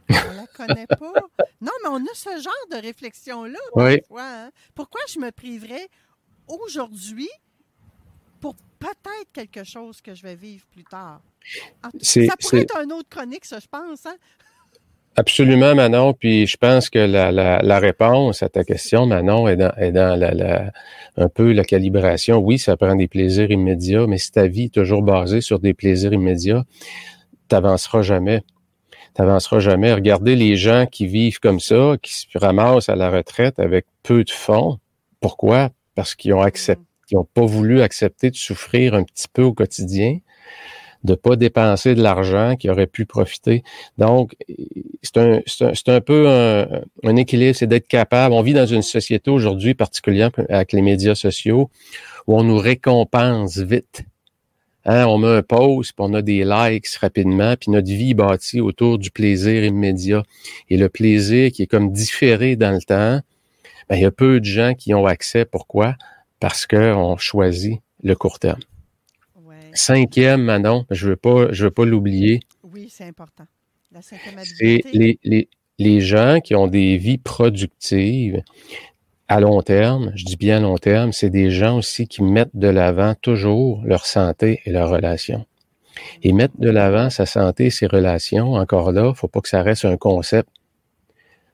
On 0.08 0.32
la 0.34 0.46
connaît 0.46 0.86
pas. 0.86 1.12
Non, 1.60 1.70
mais 1.84 1.90
on 1.90 2.04
a 2.04 2.14
ce 2.14 2.40
genre 2.40 2.66
de 2.72 2.76
réflexion-là. 2.76 3.58
Oui. 3.76 4.00
Hein. 4.18 4.50
Pourquoi 4.74 5.00
je 5.08 5.20
me 5.20 5.30
priverais 5.30 5.88
aujourd'hui 6.48 7.30
pour 8.40 8.56
peut-être 8.80 9.30
quelque 9.32 9.62
chose 9.62 10.00
que 10.00 10.12
je 10.12 10.24
vais 10.24 10.34
vivre 10.34 10.66
plus 10.66 10.82
tard? 10.82 11.22
Ça 12.00 12.36
pourrait 12.40 12.62
être 12.62 12.76
un 12.76 12.90
autre 12.90 13.08
chronique, 13.08 13.44
ça, 13.44 13.60
je 13.60 13.68
pense. 13.68 14.06
Hein? 14.06 14.16
Absolument, 15.16 15.74
Manon. 15.74 16.14
Puis 16.14 16.46
je 16.46 16.56
pense 16.56 16.88
que 16.88 16.98
la, 16.98 17.30
la, 17.30 17.78
réponse 17.78 18.42
à 18.42 18.48
ta 18.48 18.64
question, 18.64 19.04
Manon, 19.06 19.46
est 19.46 19.56
dans, 19.56 19.72
est 19.76 19.92
dans 19.92 20.18
la, 20.18 20.72
un 21.16 21.28
peu 21.28 21.52
la 21.52 21.64
calibration. 21.64 22.38
Oui, 22.38 22.58
ça 22.58 22.76
prend 22.78 22.94
des 22.94 23.08
plaisirs 23.08 23.50
immédiats, 23.50 24.06
mais 24.06 24.16
si 24.16 24.32
ta 24.32 24.46
vie 24.46 24.64
est 24.64 24.74
toujours 24.74 25.02
basée 25.02 25.42
sur 25.42 25.58
des 25.58 25.74
plaisirs 25.74 26.14
immédiats, 26.14 26.64
tu 27.48 27.54
n'avanceras 27.54 28.00
jamais. 28.00 28.40
Tu 29.14 29.20
n'avanceras 29.20 29.58
jamais. 29.58 29.92
Regardez 29.92 30.34
les 30.34 30.56
gens 30.56 30.86
qui 30.86 31.06
vivent 31.06 31.40
comme 31.40 31.60
ça, 31.60 31.96
qui 32.00 32.14
se 32.14 32.38
ramassent 32.38 32.88
à 32.88 32.96
la 32.96 33.10
retraite 33.10 33.58
avec 33.58 33.84
peu 34.02 34.24
de 34.24 34.30
fonds. 34.30 34.78
Pourquoi? 35.20 35.70
Parce 35.94 36.14
qu'ils 36.14 36.32
ont 36.32 36.40
accepté, 36.40 36.82
ils 37.10 37.16
n'ont 37.16 37.28
pas 37.34 37.44
voulu 37.44 37.82
accepter 37.82 38.30
de 38.30 38.36
souffrir 38.36 38.94
un 38.94 39.02
petit 39.02 39.28
peu 39.30 39.42
au 39.42 39.52
quotidien 39.52 40.20
de 41.04 41.14
pas 41.14 41.36
dépenser 41.36 41.94
de 41.94 42.02
l'argent 42.02 42.56
qui 42.56 42.70
aurait 42.70 42.86
pu 42.86 43.06
profiter. 43.06 43.62
Donc, 43.98 44.36
c'est 45.02 45.16
un, 45.16 45.40
c'est 45.46 45.88
un, 45.88 46.00
peu 46.00 46.28
un, 46.28 47.16
équilibre, 47.16 47.56
c'est 47.56 47.66
d'être 47.66 47.88
capable. 47.88 48.34
On 48.34 48.42
vit 48.42 48.54
dans 48.54 48.66
une 48.66 48.82
société 48.82 49.30
aujourd'hui, 49.30 49.74
particulièrement 49.74 50.32
avec 50.48 50.72
les 50.72 50.82
médias 50.82 51.14
sociaux, 51.14 51.70
où 52.26 52.38
on 52.38 52.44
nous 52.44 52.58
récompense 52.58 53.58
vite. 53.58 54.04
Hein, 54.84 55.06
on 55.06 55.18
met 55.18 55.28
un 55.28 55.42
post, 55.42 55.92
puis 55.92 56.04
on 56.06 56.14
a 56.14 56.22
des 56.22 56.44
likes 56.44 56.88
rapidement, 57.00 57.54
puis 57.56 57.70
notre 57.70 57.86
vie 57.86 58.10
est 58.10 58.14
bâtie 58.14 58.60
autour 58.60 58.98
du 58.98 59.10
plaisir 59.10 59.64
immédiat. 59.64 60.24
Et 60.70 60.76
le 60.76 60.88
plaisir 60.88 61.52
qui 61.52 61.62
est 61.62 61.66
comme 61.68 61.92
différé 61.92 62.56
dans 62.56 62.72
le 62.72 62.80
temps, 62.80 63.20
ben, 63.88 63.96
il 63.96 64.02
y 64.02 64.04
a 64.04 64.10
peu 64.10 64.40
de 64.40 64.44
gens 64.44 64.74
qui 64.74 64.94
ont 64.94 65.06
accès. 65.06 65.44
Pourquoi? 65.44 65.94
Parce 66.40 66.66
qu'on 66.66 67.16
choisit 67.16 67.80
le 68.02 68.16
court 68.16 68.40
terme. 68.40 68.60
Cinquième, 69.74 70.42
Manon, 70.42 70.84
je 70.90 71.10
veux 71.10 71.16
pas, 71.16 71.52
je 71.52 71.64
veux 71.64 71.70
pas 71.70 71.84
l'oublier. 71.84 72.40
Oui, 72.62 72.88
c'est 72.90 73.04
important. 73.04 73.44
La 73.92 74.02
cinquième 74.02 74.34
C'est 74.44 74.82
les, 74.92 75.18
les, 75.24 75.48
les 75.78 76.00
gens 76.00 76.40
qui 76.42 76.54
ont 76.54 76.66
des 76.66 76.96
vies 76.96 77.18
productives 77.18 78.42
à 79.28 79.40
long 79.40 79.62
terme, 79.62 80.12
je 80.14 80.24
dis 80.24 80.36
bien 80.36 80.58
à 80.58 80.60
long 80.60 80.76
terme, 80.76 81.12
c'est 81.12 81.30
des 81.30 81.50
gens 81.50 81.78
aussi 81.78 82.06
qui 82.06 82.22
mettent 82.22 82.54
de 82.54 82.68
l'avant 82.68 83.14
toujours 83.14 83.82
leur 83.84 84.04
santé 84.04 84.60
et 84.66 84.70
leurs 84.70 84.90
relations. 84.90 85.46
Et 86.22 86.32
mettre 86.32 86.58
de 86.58 86.68
l'avant 86.70 87.10
sa 87.10 87.26
santé 87.26 87.66
et 87.66 87.70
ses 87.70 87.86
relations, 87.86 88.54
encore 88.54 88.92
là, 88.92 89.14
faut 89.14 89.28
pas 89.28 89.40
que 89.40 89.48
ça 89.48 89.62
reste 89.62 89.84
un 89.84 89.96
concept. 89.96 90.48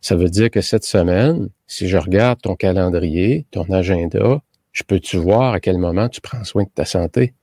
Ça 0.00 0.16
veut 0.16 0.28
dire 0.28 0.50
que 0.50 0.61
cette 0.61 0.85
semaine, 0.85 1.48
si 1.66 1.88
je 1.88 1.96
regarde 1.96 2.40
ton 2.40 2.54
calendrier, 2.54 3.46
ton 3.50 3.64
agenda, 3.70 4.40
je 4.72 4.83
peux-tu 4.85 5.16
voir 5.16 5.54
à 5.54 5.61
quel 5.61 5.78
moment 5.78 6.09
tu 6.09 6.20
prends 6.20 6.44
soin 6.44 6.64
de 6.64 6.70
ta 6.74 6.85
santé? 6.85 7.35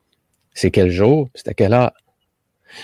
C'est 0.56 0.72
quel 0.72 0.90
jour? 0.90 1.30
C'est 1.36 1.50
à 1.50 1.54
quelle 1.54 1.74
heure? 1.74 1.92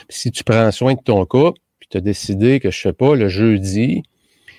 si 0.09 0.31
tu 0.31 0.43
prends 0.43 0.71
soin 0.71 0.93
de 0.93 1.01
ton 1.01 1.25
couple, 1.25 1.59
puis 1.79 1.89
tu 1.89 1.97
as 1.97 2.01
décidé 2.01 2.59
que, 2.59 2.71
je 2.71 2.79
sais 2.79 2.93
pas, 2.93 3.15
le 3.15 3.29
jeudi, 3.29 4.03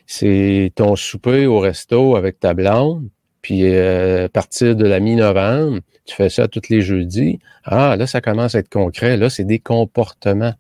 c'est 0.07 0.73
ton 0.75 0.97
souper 0.97 1.47
au 1.47 1.59
resto 1.61 2.17
avec 2.17 2.41
ta 2.41 2.55
blonde, 2.55 3.09
puis 3.41 3.65
euh, 3.65 4.27
à 4.27 4.29
partir 4.29 4.77
de 4.77 4.87
la 4.87 5.01
mi-novembre, 5.01 5.81
tu 6.05 6.15
fais 6.15 6.29
ça 6.29 6.49
tous 6.49 6.69
les 6.69 6.81
jeudis. 6.81 7.39
Ah, 7.65 7.97
là, 7.97 8.07
ça 8.07 8.21
commence 8.21 8.55
à 8.55 8.61
être 8.61 8.69
concret. 8.69 9.17
Là, 9.17 9.31
c'est 9.31 9.45
des 9.45 9.59
comportements. 9.59 10.55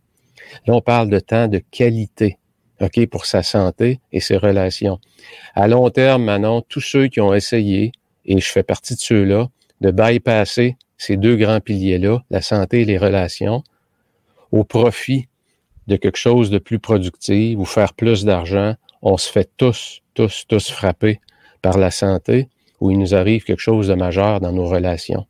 Là, 0.66 0.74
on 0.74 0.80
parle 0.80 1.08
de 1.08 1.18
temps 1.18 1.48
de 1.48 1.60
qualité, 1.70 2.38
OK, 2.80 3.06
pour 3.06 3.26
sa 3.26 3.42
santé 3.42 4.00
et 4.12 4.20
ses 4.20 4.36
relations. 4.36 4.98
À 5.54 5.68
long 5.68 5.88
terme, 5.90 6.24
maintenant, 6.24 6.62
tous 6.62 6.80
ceux 6.80 7.08
qui 7.08 7.20
ont 7.20 7.34
essayé, 7.34 7.92
et 8.24 8.38
je 8.38 8.48
fais 8.48 8.62
partie 8.62 8.94
de 8.94 9.00
ceux-là, 9.00 9.48
de 9.80 9.90
bypasser 9.90 10.76
ces 11.02 11.16
deux 11.16 11.34
grands 11.34 11.58
piliers-là, 11.58 12.22
la 12.30 12.42
santé 12.42 12.82
et 12.82 12.84
les 12.84 12.96
relations, 12.96 13.64
au 14.52 14.62
profit 14.62 15.26
de 15.88 15.96
quelque 15.96 16.16
chose 16.16 16.48
de 16.48 16.58
plus 16.58 16.78
productif 16.78 17.58
ou 17.58 17.64
faire 17.64 17.92
plus 17.92 18.24
d'argent, 18.24 18.76
on 19.02 19.16
se 19.16 19.28
fait 19.28 19.50
tous, 19.56 20.00
tous, 20.14 20.44
tous 20.46 20.70
frapper 20.70 21.20
par 21.60 21.76
la 21.76 21.90
santé 21.90 22.48
ou 22.78 22.92
il 22.92 23.00
nous 23.00 23.16
arrive 23.16 23.42
quelque 23.42 23.58
chose 23.58 23.88
de 23.88 23.94
majeur 23.94 24.40
dans 24.40 24.52
nos 24.52 24.66
relations. 24.66 25.26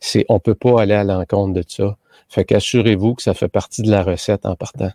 C'est, 0.00 0.24
on 0.28 0.38
peut 0.38 0.54
pas 0.54 0.80
aller 0.82 0.94
à 0.94 1.02
l'encontre 1.02 1.54
de 1.54 1.64
ça. 1.66 1.96
Fait 2.28 2.44
qu'assurez-vous 2.44 3.16
que 3.16 3.22
ça 3.22 3.34
fait 3.34 3.48
partie 3.48 3.82
de 3.82 3.90
la 3.90 4.04
recette 4.04 4.46
en 4.46 4.54
partant. 4.54 4.92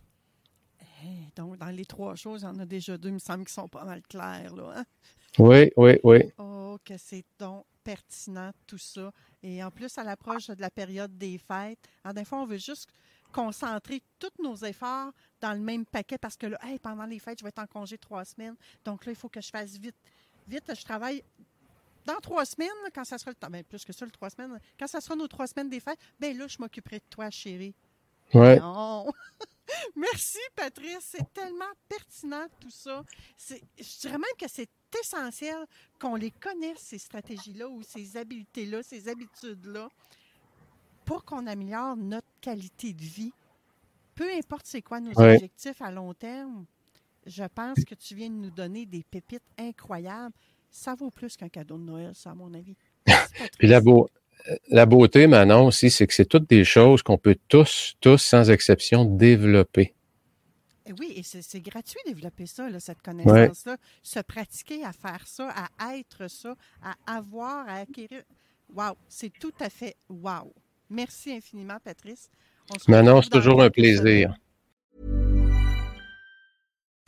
donc, 1.35 1.57
dans 1.57 1.75
les 1.75 1.85
trois 1.85 2.15
choses, 2.15 2.43
il 2.43 2.45
y 2.45 2.47
en 2.47 2.59
a 2.59 2.65
déjà 2.65 2.97
deux, 2.97 3.09
il 3.09 3.15
me 3.15 3.19
semble, 3.19 3.43
qui 3.43 3.53
sont 3.53 3.67
pas 3.67 3.83
mal 3.83 4.01
claires, 4.07 4.55
là. 4.55 4.75
Hein? 4.77 4.85
Oui, 5.39 5.71
oui, 5.75 5.99
oui. 6.05 6.19
Oh, 6.37 6.77
que 6.85 6.93
c'est 6.97 7.25
donc 7.37 7.65
pertinent, 7.83 8.51
tout 8.65 8.77
ça. 8.77 9.11
Et 9.43 9.63
en 9.63 9.71
plus, 9.71 9.97
à 9.97 10.03
l'approche 10.03 10.47
de 10.47 10.61
la 10.61 10.69
période 10.69 11.17
des 11.17 11.37
fêtes, 11.37 11.79
en 12.05 12.13
des 12.13 12.25
fois, 12.25 12.39
on 12.39 12.45
veut 12.45 12.57
juste 12.57 12.89
concentrer 13.31 14.03
tous 14.19 14.43
nos 14.43 14.55
efforts 14.57 15.11
dans 15.39 15.53
le 15.53 15.59
même 15.59 15.85
paquet 15.85 16.17
parce 16.17 16.35
que 16.37 16.47
là, 16.47 16.59
pendant 16.81 17.05
les 17.05 17.19
fêtes, 17.19 17.39
je 17.39 17.43
vais 17.43 17.49
être 17.49 17.59
en 17.59 17.67
congé 17.67 17.97
trois 17.97 18.25
semaines. 18.25 18.55
Donc 18.83 19.05
là, 19.05 19.11
il 19.13 19.17
faut 19.17 19.29
que 19.29 19.41
je 19.41 19.49
fasse 19.49 19.77
vite. 19.77 19.95
Vite, 20.47 20.71
je 20.75 20.83
travaille 20.83 21.23
dans 22.05 22.19
trois 22.19 22.45
semaines, 22.45 22.69
quand 22.93 23.03
ça 23.03 23.17
sera 23.17 23.31
le 23.31 23.35
temps, 23.35 23.49
ben, 23.49 23.63
plus 23.63 23.85
que 23.85 23.93
ça, 23.93 24.05
le 24.05 24.11
trois 24.11 24.29
semaines, 24.29 24.59
quand 24.77 24.87
ça 24.87 25.01
sera 25.01 25.15
nos 25.15 25.27
trois 25.27 25.47
semaines 25.47 25.69
des 25.69 25.79
fêtes, 25.79 25.99
ben 26.19 26.37
là, 26.37 26.47
je 26.47 26.57
m'occuperai 26.59 26.97
de 26.97 27.03
toi, 27.09 27.29
chérie. 27.29 27.75
Ouais. 28.33 28.59
Non. 28.59 29.11
Merci, 29.95 30.39
Patrice. 30.55 30.99
C'est 31.11 31.33
tellement 31.33 31.71
pertinent 31.87 32.45
tout 32.59 32.71
ça. 32.71 33.03
Je 33.37 33.99
dirais 33.99 34.17
même 34.17 34.37
que 34.39 34.47
c'est 34.47 34.69
essentiel 34.99 35.65
qu'on 35.99 36.15
les 36.15 36.31
connaisse, 36.31 36.79
ces 36.79 36.97
stratégies-là 36.97 37.67
ou 37.69 37.81
ces 37.81 38.17
habiletés-là, 38.17 38.83
ces 38.83 39.07
habitudes-là 39.07 39.87
pour 41.05 41.25
qu'on 41.25 41.45
améliore 41.47 41.97
notre 41.97 42.27
qualité 42.39 42.93
de 42.93 43.01
vie, 43.01 43.33
peu 44.15 44.29
importe 44.33 44.65
c'est 44.65 44.81
quoi 44.81 44.99
nos 44.99 45.11
objectifs 45.11 45.81
à 45.81 45.91
long 45.91 46.13
terme, 46.13 46.65
je 47.25 47.43
pense 47.43 47.83
que 47.83 47.95
tu 47.95 48.15
viens 48.15 48.29
de 48.29 48.35
nous 48.35 48.51
donner 48.51 48.85
des 48.85 49.03
pépites 49.03 49.43
incroyables. 49.57 50.33
Ça 50.69 50.95
vaut 50.95 51.11
plus 51.11 51.35
qu'un 51.35 51.49
cadeau 51.49 51.77
de 51.77 51.83
Noël, 51.83 52.15
ça, 52.15 52.31
à 52.31 52.33
mon 52.33 52.53
avis. 52.53 52.75
Puis 53.59 53.67
la 54.69 54.85
beauté, 54.85 55.27
Manon, 55.27 55.67
aussi, 55.67 55.89
c'est 55.91 56.07
que 56.07 56.13
c'est 56.13 56.25
toutes 56.25 56.49
des 56.49 56.63
choses 56.63 57.03
qu'on 57.03 57.17
peut 57.17 57.37
tous, 57.47 57.95
tous, 58.01 58.17
sans 58.17 58.49
exception, 58.49 59.05
développer. 59.05 59.93
Eh 60.85 60.93
oui, 60.99 61.13
et 61.15 61.23
c'est 61.23 61.61
gratuit 61.61 61.99
de 62.05 62.13
développer 62.13 62.45
ça, 62.45 62.67
cette 62.79 63.01
connaissance-là. 63.01 63.77
Se 64.01 64.19
pratiquer 64.19 64.83
à 64.83 64.91
faire 64.91 65.25
ça, 65.25 65.53
à 65.77 65.95
être 65.95 66.29
ça, 66.29 66.55
à 66.81 67.17
avoir, 67.17 67.67
à 67.69 67.75
acquérir. 67.75 68.23
Wow, 68.73 68.95
c'est 69.07 69.31
tout 69.39 69.53
à 69.59 69.69
fait 69.69 69.95
wow. 70.09 70.53
Merci 70.89 71.33
infiniment, 71.33 71.77
Patrice. 71.83 72.29
Manon, 72.87 73.21
c'est 73.21 73.29
toujours 73.29 73.61
un 73.61 73.69
plaisir. 73.69 74.33